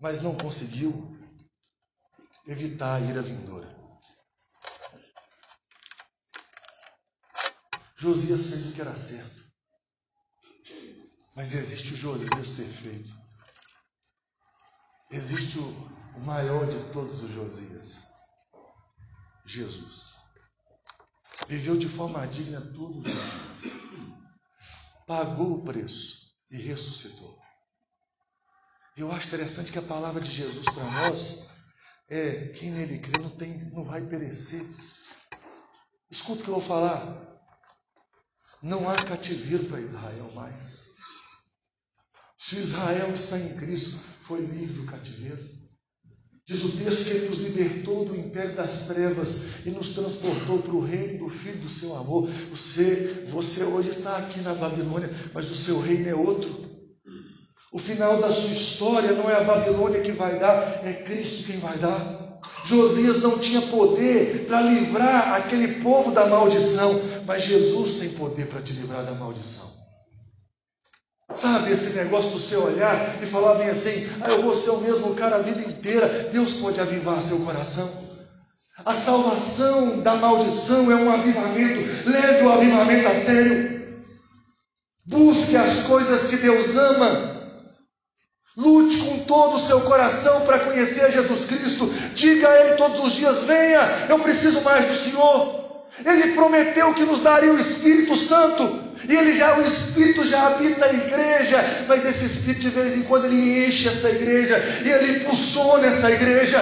mas 0.01 0.21
não 0.21 0.37
conseguiu 0.37 1.17
evitar 2.49 2.97
a 2.97 3.01
ira 3.01 3.23
vindoura. 3.23 3.80
Josias 8.01 8.47
fez 8.47 8.67
o 8.67 8.73
que 8.73 8.81
era 8.81 8.97
certo. 8.97 9.45
Mas 11.37 11.55
existe 11.55 11.93
o 11.93 11.97
Josias 11.97 12.49
perfeito. 12.49 13.15
Existe 15.11 15.59
o 15.59 16.21
maior 16.25 16.67
de 16.67 16.93
todos 16.95 17.23
os 17.23 17.31
Josias. 17.31 18.07
Jesus. 19.45 20.15
Viveu 21.47 21.77
de 21.77 21.91
forma 21.91 22.27
digna 22.27 22.63
todos 22.73 23.05
os 23.05 23.63
dias. 23.63 23.75
Pagou 25.07 25.59
o 25.59 25.65
preço 25.65 26.33
e 26.51 26.57
ressuscitou. 26.57 27.39
Eu 28.97 29.13
acho 29.13 29.27
interessante 29.27 29.73
que 29.73 29.79
a 29.79 29.83
palavra 29.83 30.23
de 30.23 30.31
Jesus 30.31 30.65
para 30.65 30.85
nós 30.85 31.51
é 32.09 32.49
quem 32.49 32.71
nele 32.71 32.99
crê 32.99 33.21
não 33.21 33.31
tem, 33.31 33.71
não 33.73 33.85
vai 33.85 34.07
perecer. 34.07 34.67
Escuta 36.11 36.41
o 36.41 36.45
que 36.45 36.51
eu 36.51 36.55
vou 36.55 36.63
falar. 36.63 37.30
Não 38.63 38.89
há 38.89 38.95
cativeiro 38.95 39.65
para 39.65 39.81
Israel 39.81 40.31
mais. 40.35 40.91
Se 42.39 42.57
Israel 42.57 43.15
está 43.15 43.39
em 43.39 43.55
Cristo, 43.57 43.99
foi 44.23 44.41
livre 44.41 44.75
do 44.75 44.85
cativeiro. 44.85 45.61
Diz 46.47 46.65
o 46.65 46.77
texto 46.77 47.05
que 47.05 47.11
ele 47.11 47.29
nos 47.29 47.39
libertou 47.39 48.05
do 48.05 48.17
império 48.17 48.57
das 48.57 48.87
trevas 48.89 49.65
e 49.65 49.71
nos 49.71 49.91
transportou 49.91 50.59
para 50.59 50.75
o 50.75 50.85
reino 50.85 51.27
do 51.27 51.31
Filho 51.31 51.61
do 51.61 51.69
seu 51.69 51.95
amor. 51.97 52.29
Você, 52.51 53.27
você 53.31 53.63
hoje 53.65 53.91
está 53.91 54.17
aqui 54.17 54.41
na 54.41 54.53
Babilônia, 54.55 55.09
mas 55.33 55.51
o 55.51 55.55
seu 55.55 55.81
reino 55.81 56.09
é 56.09 56.15
outro. 56.15 56.69
O 57.73 57.79
final 57.79 58.21
da 58.21 58.33
sua 58.33 58.51
história 58.51 59.13
não 59.13 59.31
é 59.31 59.37
a 59.37 59.45
Babilônia 59.45 60.01
que 60.01 60.11
vai 60.11 60.41
dar, 60.41 60.85
é 60.85 60.93
Cristo 61.05 61.47
quem 61.47 61.61
vai 61.61 61.79
dar. 61.79 62.21
Josias 62.65 63.23
não 63.23 63.39
tinha 63.39 63.63
poder 63.63 64.47
para 64.47 64.61
livrar 64.61 65.35
aquele 65.35 65.81
povo 65.81 66.11
da 66.11 66.27
maldição, 66.27 67.01
mas 67.31 67.45
Jesus 67.45 68.01
tem 68.01 68.09
poder 68.09 68.49
para 68.49 68.61
te 68.61 68.73
livrar 68.73 69.05
da 69.05 69.13
maldição. 69.13 69.71
Sabe 71.33 71.71
esse 71.71 71.97
negócio 71.97 72.33
do 72.33 72.41
seu 72.41 72.65
olhar 72.65 73.23
e 73.23 73.27
falar 73.27 73.55
bem 73.55 73.69
assim: 73.69 74.11
ah, 74.21 74.31
eu 74.31 74.43
vou 74.43 74.53
ser 74.53 74.71
o 74.71 74.81
mesmo 74.81 75.15
cara 75.15 75.37
a 75.37 75.39
vida 75.39 75.61
inteira. 75.61 76.29
Deus 76.33 76.55
pode 76.55 76.81
avivar 76.81 77.23
seu 77.23 77.39
coração. 77.43 77.89
A 78.85 78.97
salvação 78.97 80.01
da 80.01 80.17
maldição 80.17 80.91
é 80.91 80.97
um 80.97 81.09
avivamento. 81.09 82.11
Leve 82.11 82.43
o 82.43 82.51
avivamento 82.51 83.07
a 83.07 83.15
sério. 83.15 83.95
Busque 85.07 85.57
as 85.57 85.85
coisas 85.85 86.27
que 86.27 86.37
Deus 86.37 86.77
ama. 86.77 87.63
Lute 88.57 88.97
com 88.97 89.19
todo 89.21 89.55
o 89.55 89.61
seu 89.61 89.83
coração 89.83 90.41
para 90.41 90.59
conhecer 90.59 91.13
Jesus 91.13 91.45
Cristo. 91.45 91.87
Diga 92.13 92.49
a 92.49 92.67
Ele 92.67 92.75
todos 92.75 92.99
os 92.99 93.13
dias: 93.13 93.45
Venha, 93.45 93.83
eu 94.09 94.19
preciso 94.19 94.63
mais 94.63 94.85
do 94.87 94.97
Senhor. 94.97 95.60
Ele 96.05 96.33
prometeu 96.33 96.95
que 96.95 97.05
nos 97.05 97.21
daria 97.21 97.53
o 97.53 97.59
Espírito 97.59 98.17
Santo. 98.17 98.91
E 99.09 99.17
ele 99.17 99.33
já, 99.33 99.57
o 99.59 99.63
Espírito 99.63 100.27
já 100.27 100.47
habita 100.47 100.85
a 100.85 100.93
igreja, 100.93 101.85
mas 101.89 102.05
esse 102.05 102.25
Espírito 102.25 102.63
de 102.63 102.71
vez 102.71 102.97
em 102.97 103.03
quando 103.03 103.25
ele 103.25 103.67
enche 103.67 103.89
essa 103.89 104.11
igreja 104.11 104.63
e 104.85 104.91
ele 104.91 105.19
impulsiona 105.19 105.87
essa 105.87 106.11
igreja. 106.11 106.61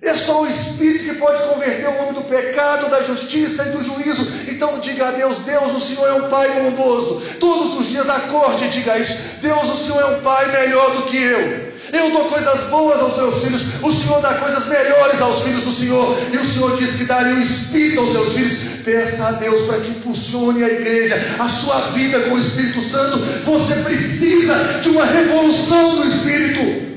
É 0.00 0.14
só 0.14 0.42
o 0.42 0.46
Espírito 0.48 1.04
que 1.04 1.14
pode 1.14 1.40
converter 1.44 1.88
o 1.88 1.98
homem 1.98 2.14
do 2.14 2.22
pecado, 2.22 2.90
da 2.90 3.02
justiça 3.02 3.64
e 3.66 3.70
do 3.70 3.84
juízo. 3.84 4.50
Então 4.50 4.80
diga 4.80 5.08
a 5.08 5.12
Deus: 5.12 5.38
Deus, 5.40 5.72
o 5.72 5.80
Senhor 5.80 6.08
é 6.08 6.12
um 6.14 6.28
Pai 6.28 6.50
bondoso. 6.60 7.22
Todos 7.38 7.78
os 7.78 7.86
dias 7.86 8.10
acorde 8.10 8.64
e 8.64 8.68
diga 8.68 8.98
isso: 8.98 9.38
Deus, 9.40 9.68
o 9.70 9.76
Senhor 9.76 10.00
é 10.00 10.16
um 10.16 10.22
Pai 10.22 10.50
melhor 10.50 10.96
do 10.96 11.02
que 11.04 11.16
eu. 11.16 11.71
Eu 11.92 12.10
dou 12.10 12.24
coisas 12.24 12.70
boas 12.70 12.98
aos 13.02 13.16
meus 13.18 13.44
filhos, 13.44 13.62
o 13.82 13.92
Senhor 13.92 14.22
dá 14.22 14.32
coisas 14.34 14.66
melhores 14.66 15.20
aos 15.20 15.42
filhos 15.42 15.62
do 15.62 15.72
Senhor, 15.72 16.18
e 16.32 16.38
o 16.38 16.44
Senhor 16.44 16.74
diz 16.78 16.94
que 16.94 17.04
daria 17.04 17.34
o 17.34 17.42
Espírito 17.42 18.00
aos 18.00 18.12
seus 18.12 18.32
filhos. 18.32 18.58
Peça 18.82 19.28
a 19.28 19.32
Deus 19.32 19.66
para 19.66 19.80
que 19.80 19.90
impulsione 19.90 20.64
a 20.64 20.68
igreja, 20.68 21.22
a 21.38 21.46
sua 21.50 21.80
vida 21.90 22.18
com 22.20 22.36
o 22.36 22.40
Espírito 22.40 22.80
Santo. 22.80 23.18
Você 23.44 23.74
precisa 23.76 24.54
de 24.80 24.88
uma 24.88 25.04
revolução 25.04 25.96
do 25.96 26.08
Espírito. 26.08 26.92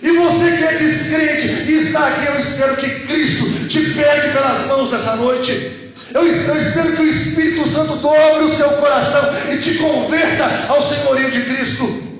E 0.00 0.10
você 0.12 0.56
que 0.56 0.64
é 0.64 0.72
descrente 0.74 1.70
e 1.70 1.72
está 1.72 2.06
aqui, 2.06 2.26
eu 2.26 2.40
espero 2.40 2.76
que 2.76 2.88
Cristo 2.88 3.68
te 3.68 3.80
pegue 3.80 4.32
pelas 4.32 4.66
mãos 4.68 4.88
nessa 4.92 5.16
noite. 5.16 5.92
Eu, 6.14 6.26
espero 6.26 6.96
que 6.96 7.02
o 7.02 7.08
Espírito 7.08 7.68
Santo 7.68 7.96
dobre 7.96 8.44
o 8.44 8.56
seu 8.56 8.70
coração 8.70 9.20
e 9.52 9.58
te 9.58 9.74
converta 9.74 10.48
ao 10.68 10.80
senhorio 10.80 11.28
de 11.28 11.42
Cristo. 11.42 12.17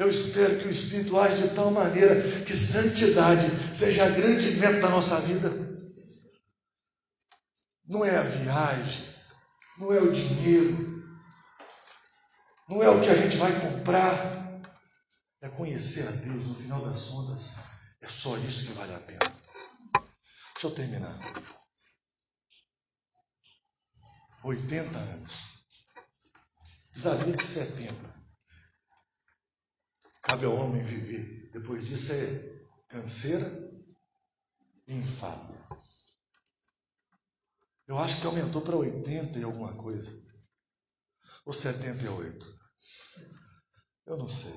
Eu 0.00 0.08
espero 0.08 0.58
que 0.58 0.66
o 0.66 0.70
Espírito 0.70 1.20
age 1.20 1.46
de 1.46 1.54
tal 1.54 1.70
maneira 1.70 2.22
que 2.46 2.56
santidade 2.56 3.44
seja 3.76 4.06
a 4.06 4.08
grande 4.08 4.52
meta 4.52 4.80
da 4.80 4.88
nossa 4.88 5.20
vida. 5.20 5.50
Não 7.84 8.02
é 8.02 8.16
a 8.16 8.22
viagem, 8.22 9.14
não 9.76 9.92
é 9.92 10.00
o 10.00 10.10
dinheiro, 10.10 11.04
não 12.66 12.82
é 12.82 12.88
o 12.88 13.02
que 13.02 13.10
a 13.10 13.14
gente 13.14 13.36
vai 13.36 13.52
comprar, 13.60 14.62
é 15.42 15.50
conhecer 15.50 16.08
a 16.08 16.12
Deus 16.12 16.46
no 16.46 16.54
final 16.54 16.82
das 16.82 17.08
contas. 17.08 17.58
É 18.00 18.08
só 18.08 18.38
isso 18.38 18.68
que 18.68 18.72
vale 18.72 18.94
a 18.94 19.00
pena. 19.00 19.36
Deixa 20.54 20.66
eu 20.66 20.70
terminar. 20.70 21.20
80 24.44 24.98
anos. 24.98 25.32
Desafio 26.90 27.36
de 27.36 27.44
70. 27.44 28.19
Cabe 30.22 30.46
ao 30.46 30.54
homem 30.54 30.84
viver. 30.84 31.50
Depois 31.52 31.86
disso 31.86 32.12
é 32.12 32.66
canseira 32.88 33.46
e 34.86 34.94
enfado. 34.94 35.54
Eu 37.86 37.98
acho 37.98 38.20
que 38.20 38.26
aumentou 38.26 38.62
para 38.62 38.76
80 38.76 39.38
e 39.38 39.42
alguma 39.42 39.76
coisa. 39.76 40.10
Ou 41.44 41.52
78. 41.52 42.60
Eu 44.06 44.16
não 44.16 44.28
sei. 44.28 44.54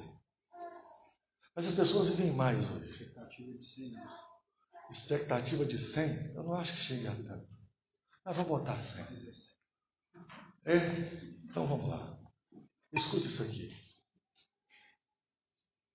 Mas 1.55 1.67
as 1.67 1.75
pessoas 1.75 2.09
vivem 2.09 2.31
mais 2.31 2.57
hoje. 2.69 2.89
Expectativa 2.89 3.53
de 3.57 3.65
100 3.65 3.97
anos. 3.97 4.19
Expectativa 4.91 5.65
de 5.65 5.79
100? 5.79 6.35
Eu 6.35 6.43
não 6.43 6.53
acho 6.53 6.73
que 6.73 6.79
chegue 6.79 7.07
a 7.07 7.15
tanto. 7.15 7.49
Mas 8.25 8.35
vou 8.37 8.45
botar 8.45 8.79
100. 8.79 9.03
É? 10.65 10.77
Então 11.45 11.65
vamos 11.67 11.89
lá. 11.89 12.19
Escute 12.91 13.27
isso 13.27 13.43
aqui. 13.43 13.82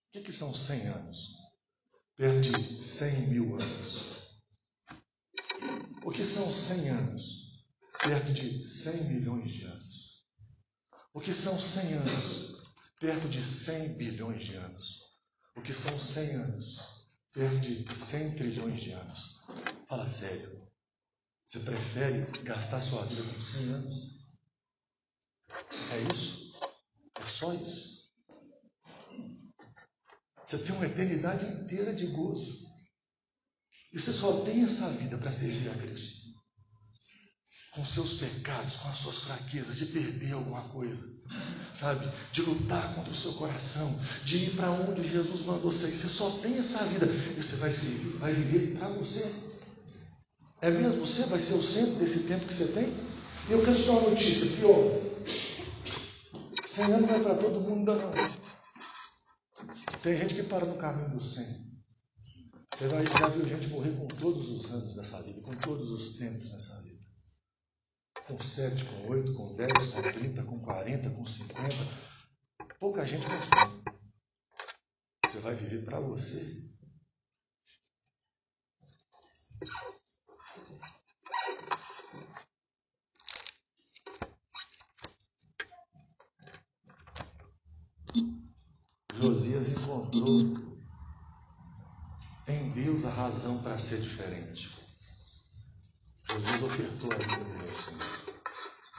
O 0.09 0.11
que, 0.11 0.23
que 0.23 0.33
são 0.33 0.55
100 0.55 0.87
anos? 0.87 1.37
Perto 2.17 2.41
de 2.41 2.83
100 2.83 3.27
mil 3.29 3.61
anos. 3.61 4.07
O 6.03 6.11
que 6.11 6.25
são 6.25 6.51
100 6.51 6.89
anos? 6.89 7.67
Perto 8.03 8.33
de 8.33 8.67
100 8.67 9.05
milhões 9.05 9.53
de 9.53 9.65
anos. 9.65 10.25
O 11.13 11.21
que 11.21 11.35
são 11.35 11.61
100 11.61 11.93
anos? 11.93 12.57
Perto 12.99 13.29
de 13.29 13.45
100 13.45 13.99
bilhões 13.99 14.47
de 14.47 14.55
anos. 14.55 15.03
O 15.55 15.61
que 15.61 15.75
são 15.75 15.93
100 16.01 16.37
anos? 16.37 16.79
Perto 17.35 17.61
de 17.61 17.95
100 17.95 18.37
trilhões 18.37 18.81
de 18.81 18.93
anos. 18.93 19.41
Fala 19.87 20.09
sério. 20.09 20.67
Você 21.45 21.61
prefere 21.61 22.25
gastar 22.45 22.81
sua 22.81 23.05
vida 23.05 23.23
com 23.23 23.41
100 23.41 23.73
anos? 23.75 24.19
É 25.93 26.15
isso? 26.15 26.59
É 27.15 27.27
só 27.27 27.53
isso? 27.53 27.98
Você 30.49 30.59
tem 30.59 30.75
uma 30.75 30.87
eternidade 30.87 31.45
inteira 31.45 31.93
de 31.93 32.07
gozo. 32.07 32.67
E 33.93 34.01
você 34.01 34.11
só 34.13 34.41
tem 34.41 34.65
essa 34.65 34.89
vida 34.91 35.19
para 35.19 35.31
servir 35.31 35.69
a 35.69 35.75
Cristo. 35.75 36.29
Com 37.73 37.85
seus 37.85 38.15
pecados, 38.15 38.77
com 38.77 38.89
as 38.89 38.97
suas 38.97 39.19
fraquezas, 39.19 39.77
de 39.77 39.87
perder 39.87 40.33
alguma 40.33 40.63
coisa, 40.69 41.05
sabe? 41.75 42.11
De 42.33 42.41
lutar 42.41 42.95
contra 42.95 43.13
o 43.13 43.17
seu 43.17 43.35
coração, 43.35 44.01
de 44.25 44.39
ir 44.39 44.57
para 44.57 44.71
onde 44.71 45.07
Jesus 45.07 45.43
mandou 45.43 45.71
você. 45.71 45.87
Você 45.87 46.09
só 46.09 46.31
tem 46.39 46.57
essa 46.57 46.83
vida 46.87 47.07
e 47.07 47.43
você 47.43 47.57
vai 47.57 47.71
servir, 47.71 48.17
vai 48.17 48.33
viver 48.33 48.79
para 48.79 48.89
você. 48.89 49.35
É 50.63 50.71
mesmo 50.71 51.05
você 51.05 51.25
vai 51.25 51.39
ser 51.39 51.55
o 51.55 51.63
centro 51.63 51.97
desse 51.97 52.21
tempo 52.21 52.47
que 52.47 52.55
você 52.55 52.69
tem? 52.69 52.89
E 53.49 53.53
eu 53.53 53.63
quero 53.63 53.77
te 53.77 53.83
dar 53.85 53.93
uma 53.93 54.11
notícia 54.11 54.57
pior. 54.57 55.09
100 56.67 56.85
anos 56.85 57.09
não 57.09 57.17
é 57.17 57.21
para 57.21 57.35
todo 57.35 57.61
mundo, 57.61 57.95
não. 57.95 58.38
Tem 60.03 60.17
gente 60.17 60.35
que 60.37 60.45
para 60.45 60.65
no 60.65 60.77
caminho 60.77 61.11
do 61.11 61.21
100. 61.21 61.45
Você 62.75 62.87
vai, 62.87 63.05
já 63.05 63.29
viu 63.29 63.49
gente 63.49 63.67
morrer 63.69 63.91
com 63.97 64.07
todos 64.07 64.49
os 64.49 64.71
anos 64.71 64.95
nessa 64.95 65.21
vida, 65.23 65.41
com 65.41 65.55
todos 65.57 65.91
os 65.91 66.17
tempos 66.17 66.53
nessa 66.53 66.81
vida. 66.83 67.05
Com 68.27 68.41
7, 68.41 68.85
com 68.85 69.09
8, 69.09 69.35
com 69.35 69.57
10, 69.57 69.73
com 69.73 70.03
30, 70.03 70.43
com 70.45 70.61
40, 70.61 71.11
com 71.11 71.27
50. 71.27 71.75
Pouca 72.79 73.05
gente 73.05 73.27
consegue. 73.27 73.99
Você 75.27 75.39
vai 75.41 75.55
viver 75.57 75.85
para 75.85 75.99
você. 75.99 76.68
Encontrou 89.99 90.69
em 92.47 92.71
Deus 92.71 93.05
a 93.05 93.11
razão 93.11 93.59
para 93.63 93.79
ser 93.79 94.01
diferente. 94.01 94.79
Josias 96.31 96.63
ofertou 96.63 97.13
a 97.13 97.17
vida 97.17 97.45
dele 97.45 97.71
ao 97.71 97.83
Senhor. 97.83 98.19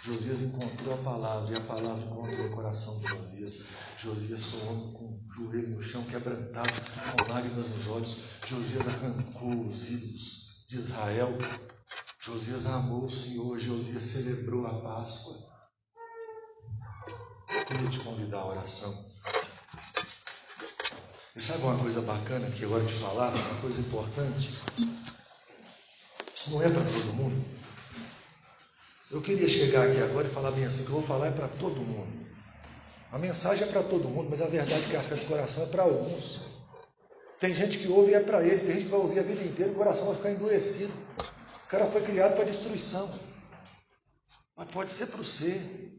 Josias 0.03 0.41
encontrou 0.41 0.93
a 0.93 0.97
palavra 0.97 1.51
e 1.51 1.55
a 1.55 1.61
palavra 1.61 2.03
encontrou 2.05 2.47
o 2.47 2.51
coração 2.51 2.99
de 2.99 3.07
Josias. 3.07 3.69
Josias 3.97 4.43
foi 4.43 4.61
um 4.61 4.69
homem 4.69 4.93
com 4.93 5.05
o 5.05 5.33
joelho 5.33 5.69
no 5.69 5.81
chão, 5.81 6.03
quebrantado, 6.03 6.69
com 7.17 7.31
lágrimas 7.31 7.69
nos 7.69 7.87
olhos. 7.87 8.17
Josias 8.45 8.87
arrancou 8.87 9.67
os 9.67 9.89
ídolos 9.89 10.65
de 10.67 10.77
Israel. 10.77 11.29
Josias 12.19 12.65
amou 12.67 13.05
o 13.05 13.11
Senhor. 13.11 13.57
Josias 13.57 14.03
celebrou 14.03 14.67
a 14.67 14.81
Páscoa. 14.81 15.35
Eu 17.49 17.65
queria 17.65 17.89
te 17.89 17.99
convidar 17.99 18.39
à 18.39 18.47
oração. 18.47 19.08
E 21.39 21.41
sabe 21.41 21.63
uma 21.63 21.77
coisa 21.77 22.01
bacana 22.01 22.51
que 22.51 22.63
eu 22.63 22.69
gosto 22.69 22.87
de 22.87 22.95
falar, 22.95 23.29
uma 23.29 23.61
coisa 23.61 23.79
importante? 23.79 24.49
Isso 26.35 26.51
não 26.51 26.61
é 26.61 26.67
para 26.67 26.81
todo 26.83 27.13
mundo. 27.13 27.45
Eu 29.09 29.21
queria 29.21 29.47
chegar 29.47 29.87
aqui 29.87 30.01
agora 30.01 30.27
e 30.27 30.31
falar 30.31 30.51
bem 30.51 30.65
assim, 30.65 30.83
que 30.83 30.89
eu 30.89 30.95
vou 30.95 31.01
falar 31.01 31.27
é 31.27 31.31
para 31.31 31.47
todo 31.47 31.79
mundo. 31.79 32.27
A 33.09 33.17
mensagem 33.17 33.65
é 33.65 33.71
para 33.71 33.81
todo 33.81 34.09
mundo, 34.09 34.29
mas 34.29 34.41
a 34.41 34.47
verdade 34.47 34.83
é 34.83 34.89
que 34.89 34.97
afeta 34.97 35.23
o 35.23 35.27
coração 35.27 35.63
é 35.63 35.67
para 35.67 35.83
alguns. 35.83 36.41
Tem 37.39 37.55
gente 37.55 37.77
que 37.77 37.87
ouve 37.87 38.11
e 38.11 38.15
é 38.15 38.19
para 38.19 38.43
ele, 38.43 38.59
tem 38.59 38.73
gente 38.73 38.83
que 38.83 38.91
vai 38.91 38.99
ouvir 38.99 39.19
a 39.19 39.23
vida 39.23 39.41
inteira 39.41 39.71
e 39.71 39.73
o 39.73 39.77
coração 39.77 40.07
vai 40.07 40.15
ficar 40.15 40.31
endurecido. 40.31 40.91
O 41.63 41.69
cara 41.69 41.85
foi 41.85 42.01
criado 42.01 42.35
para 42.35 42.43
destruição. 42.43 43.17
Mas 44.57 44.69
pode 44.71 44.91
ser 44.91 45.05
para 45.05 45.19
você. 45.19 45.95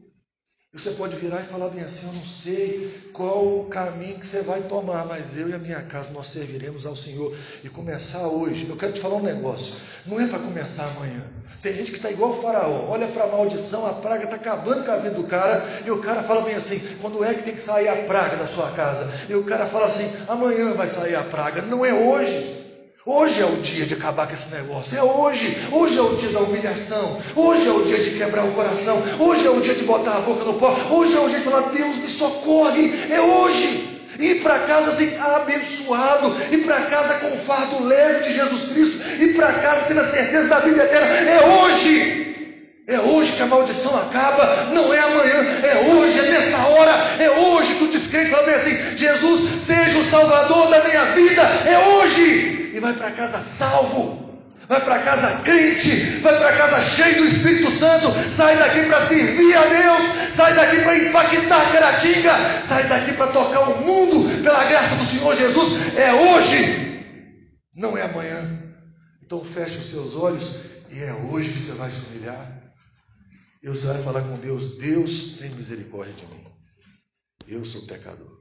Você 0.73 0.91
pode 0.91 1.17
virar 1.17 1.41
e 1.41 1.43
falar 1.43 1.67
bem 1.67 1.83
assim: 1.83 2.07
Eu 2.07 2.13
não 2.13 2.23
sei 2.23 3.09
qual 3.11 3.45
o 3.45 3.65
caminho 3.65 4.17
que 4.17 4.25
você 4.25 4.41
vai 4.43 4.61
tomar, 4.61 5.05
mas 5.05 5.35
eu 5.35 5.49
e 5.49 5.53
a 5.53 5.57
minha 5.57 5.81
casa 5.81 6.11
nós 6.11 6.27
serviremos 6.27 6.85
ao 6.85 6.95
Senhor. 6.95 7.35
E 7.61 7.67
começar 7.67 8.25
hoje. 8.29 8.65
Eu 8.69 8.77
quero 8.77 8.93
te 8.93 9.01
falar 9.01 9.15
um 9.15 9.21
negócio: 9.21 9.73
não 10.05 10.17
é 10.17 10.27
para 10.27 10.39
começar 10.39 10.85
amanhã. 10.95 11.25
Tem 11.61 11.75
gente 11.75 11.91
que 11.91 11.97
está 11.97 12.09
igual 12.09 12.31
o 12.31 12.41
faraó, 12.41 12.89
olha 12.89 13.05
para 13.09 13.25
a 13.25 13.27
maldição, 13.27 13.85
a 13.85 13.95
praga 13.95 14.23
está 14.23 14.37
acabando 14.37 14.85
com 14.85 14.91
a 14.91 14.97
vida 14.97 15.13
do 15.13 15.25
cara, 15.25 15.61
e 15.85 15.91
o 15.91 15.99
cara 15.99 16.23
fala 16.23 16.41
bem 16.43 16.55
assim: 16.55 16.79
quando 17.01 17.21
é 17.21 17.33
que 17.33 17.43
tem 17.43 17.53
que 17.53 17.59
sair 17.59 17.89
a 17.89 18.05
praga 18.05 18.37
da 18.37 18.47
sua 18.47 18.71
casa? 18.71 19.11
E 19.27 19.35
o 19.35 19.43
cara 19.43 19.65
fala 19.65 19.87
assim: 19.87 20.09
amanhã 20.29 20.73
vai 20.73 20.87
sair 20.87 21.15
a 21.15 21.23
praga, 21.23 21.63
não 21.63 21.85
é 21.85 21.93
hoje. 21.93 22.60
Hoje 23.03 23.41
é 23.41 23.45
o 23.45 23.55
dia 23.57 23.83
de 23.87 23.95
acabar 23.95 24.27
com 24.27 24.35
esse 24.35 24.53
negócio. 24.53 24.95
É 24.95 25.01
hoje. 25.01 25.57
Hoje 25.71 25.97
é 25.97 26.01
o 26.01 26.15
dia 26.15 26.29
da 26.29 26.41
humilhação. 26.41 27.19
Hoje 27.35 27.67
é 27.67 27.71
o 27.71 27.83
dia 27.83 27.97
de 27.97 28.11
quebrar 28.11 28.45
o 28.45 28.51
coração. 28.51 29.01
Hoje 29.17 29.47
é 29.47 29.49
o 29.49 29.59
dia 29.59 29.73
de 29.73 29.83
botar 29.85 30.17
a 30.17 30.19
boca 30.19 30.45
no 30.45 30.53
pó. 30.53 30.71
Hoje 30.91 31.17
é 31.17 31.19
o 31.19 31.27
dia 31.27 31.39
de 31.39 31.43
falar: 31.43 31.61
Deus 31.71 31.97
me 31.97 32.07
socorre. 32.07 32.93
É 33.09 33.19
hoje. 33.19 34.05
Ir 34.19 34.43
para 34.43 34.59
casa 34.59 34.91
assim, 34.91 35.17
abençoado. 35.17 36.35
Ir 36.51 36.59
para 36.59 36.79
casa 36.81 37.15
com 37.15 37.33
o 37.33 37.37
fardo 37.37 37.83
leve 37.85 38.19
de 38.19 38.33
Jesus 38.33 38.65
Cristo. 38.65 39.03
Ir 39.19 39.35
para 39.35 39.51
casa 39.51 39.85
tendo 39.87 40.01
a 40.01 40.07
certeza 40.07 40.47
da 40.47 40.59
vida 40.59 40.83
eterna. 40.83 41.07
É 41.07 41.45
hoje. 41.47 42.27
É 42.85 42.99
hoje 42.99 43.31
que 43.31 43.41
a 43.41 43.47
maldição 43.47 43.97
acaba, 43.97 44.67
não 44.73 44.93
é 44.93 44.99
amanhã, 44.99 45.45
é 45.63 45.93
hoje, 45.93 46.19
é 46.19 46.23
nessa 46.23 46.57
hora, 46.57 46.91
é 47.19 47.29
hoje 47.29 47.75
que 47.75 47.83
o 47.85 47.87
descrente 47.87 48.31
fala 48.31 48.43
bem 48.43 48.55
assim: 48.55 48.97
Jesus, 48.97 49.63
seja 49.63 49.97
o 49.97 50.03
Salvador 50.03 50.67
da 50.67 50.83
minha 50.83 51.05
vida, 51.05 51.41
é 51.65 51.77
hoje 51.77 52.60
vai 52.81 52.93
para 52.93 53.11
casa 53.11 53.39
salvo. 53.39 54.29
Vai 54.67 54.79
para 54.85 54.99
casa 54.99 55.41
crente, 55.41 55.89
vai 56.21 56.37
para 56.37 56.55
casa 56.55 56.79
cheio 56.79 57.17
do 57.17 57.25
Espírito 57.25 57.69
Santo, 57.69 58.07
sai 58.31 58.57
daqui 58.57 58.81
para 58.83 59.05
servir 59.05 59.53
a 59.53 59.65
Deus, 59.65 60.33
sai 60.33 60.53
daqui 60.53 60.81
para 60.81 60.97
impactar 60.97 61.71
Caratinga, 61.73 62.63
sai 62.63 62.87
daqui 62.87 63.11
para 63.11 63.33
tocar 63.33 63.59
o 63.69 63.81
mundo 63.81 64.41
pela 64.41 64.63
graça 64.63 64.95
do 64.95 65.03
Senhor 65.03 65.35
Jesus. 65.35 65.97
É 65.97 66.13
hoje, 66.13 67.03
não 67.75 67.97
é 67.97 68.03
amanhã. 68.03 68.61
Então 69.21 69.43
feche 69.43 69.77
os 69.77 69.89
seus 69.89 70.15
olhos 70.15 70.61
e 70.89 71.03
é 71.03 71.13
hoje 71.13 71.51
que 71.51 71.59
você 71.59 71.73
vai 71.73 71.91
se 71.91 72.05
humilhar. 72.05 72.61
E 73.61 73.67
você 73.67 73.87
vai 73.87 74.01
falar 74.01 74.21
com 74.21 74.37
Deus: 74.37 74.77
Deus 74.77 75.37
tem 75.37 75.49
misericórdia 75.51 76.13
de 76.13 76.25
mim. 76.27 76.45
Eu 77.45 77.65
sou 77.65 77.81
pecador. 77.81 78.40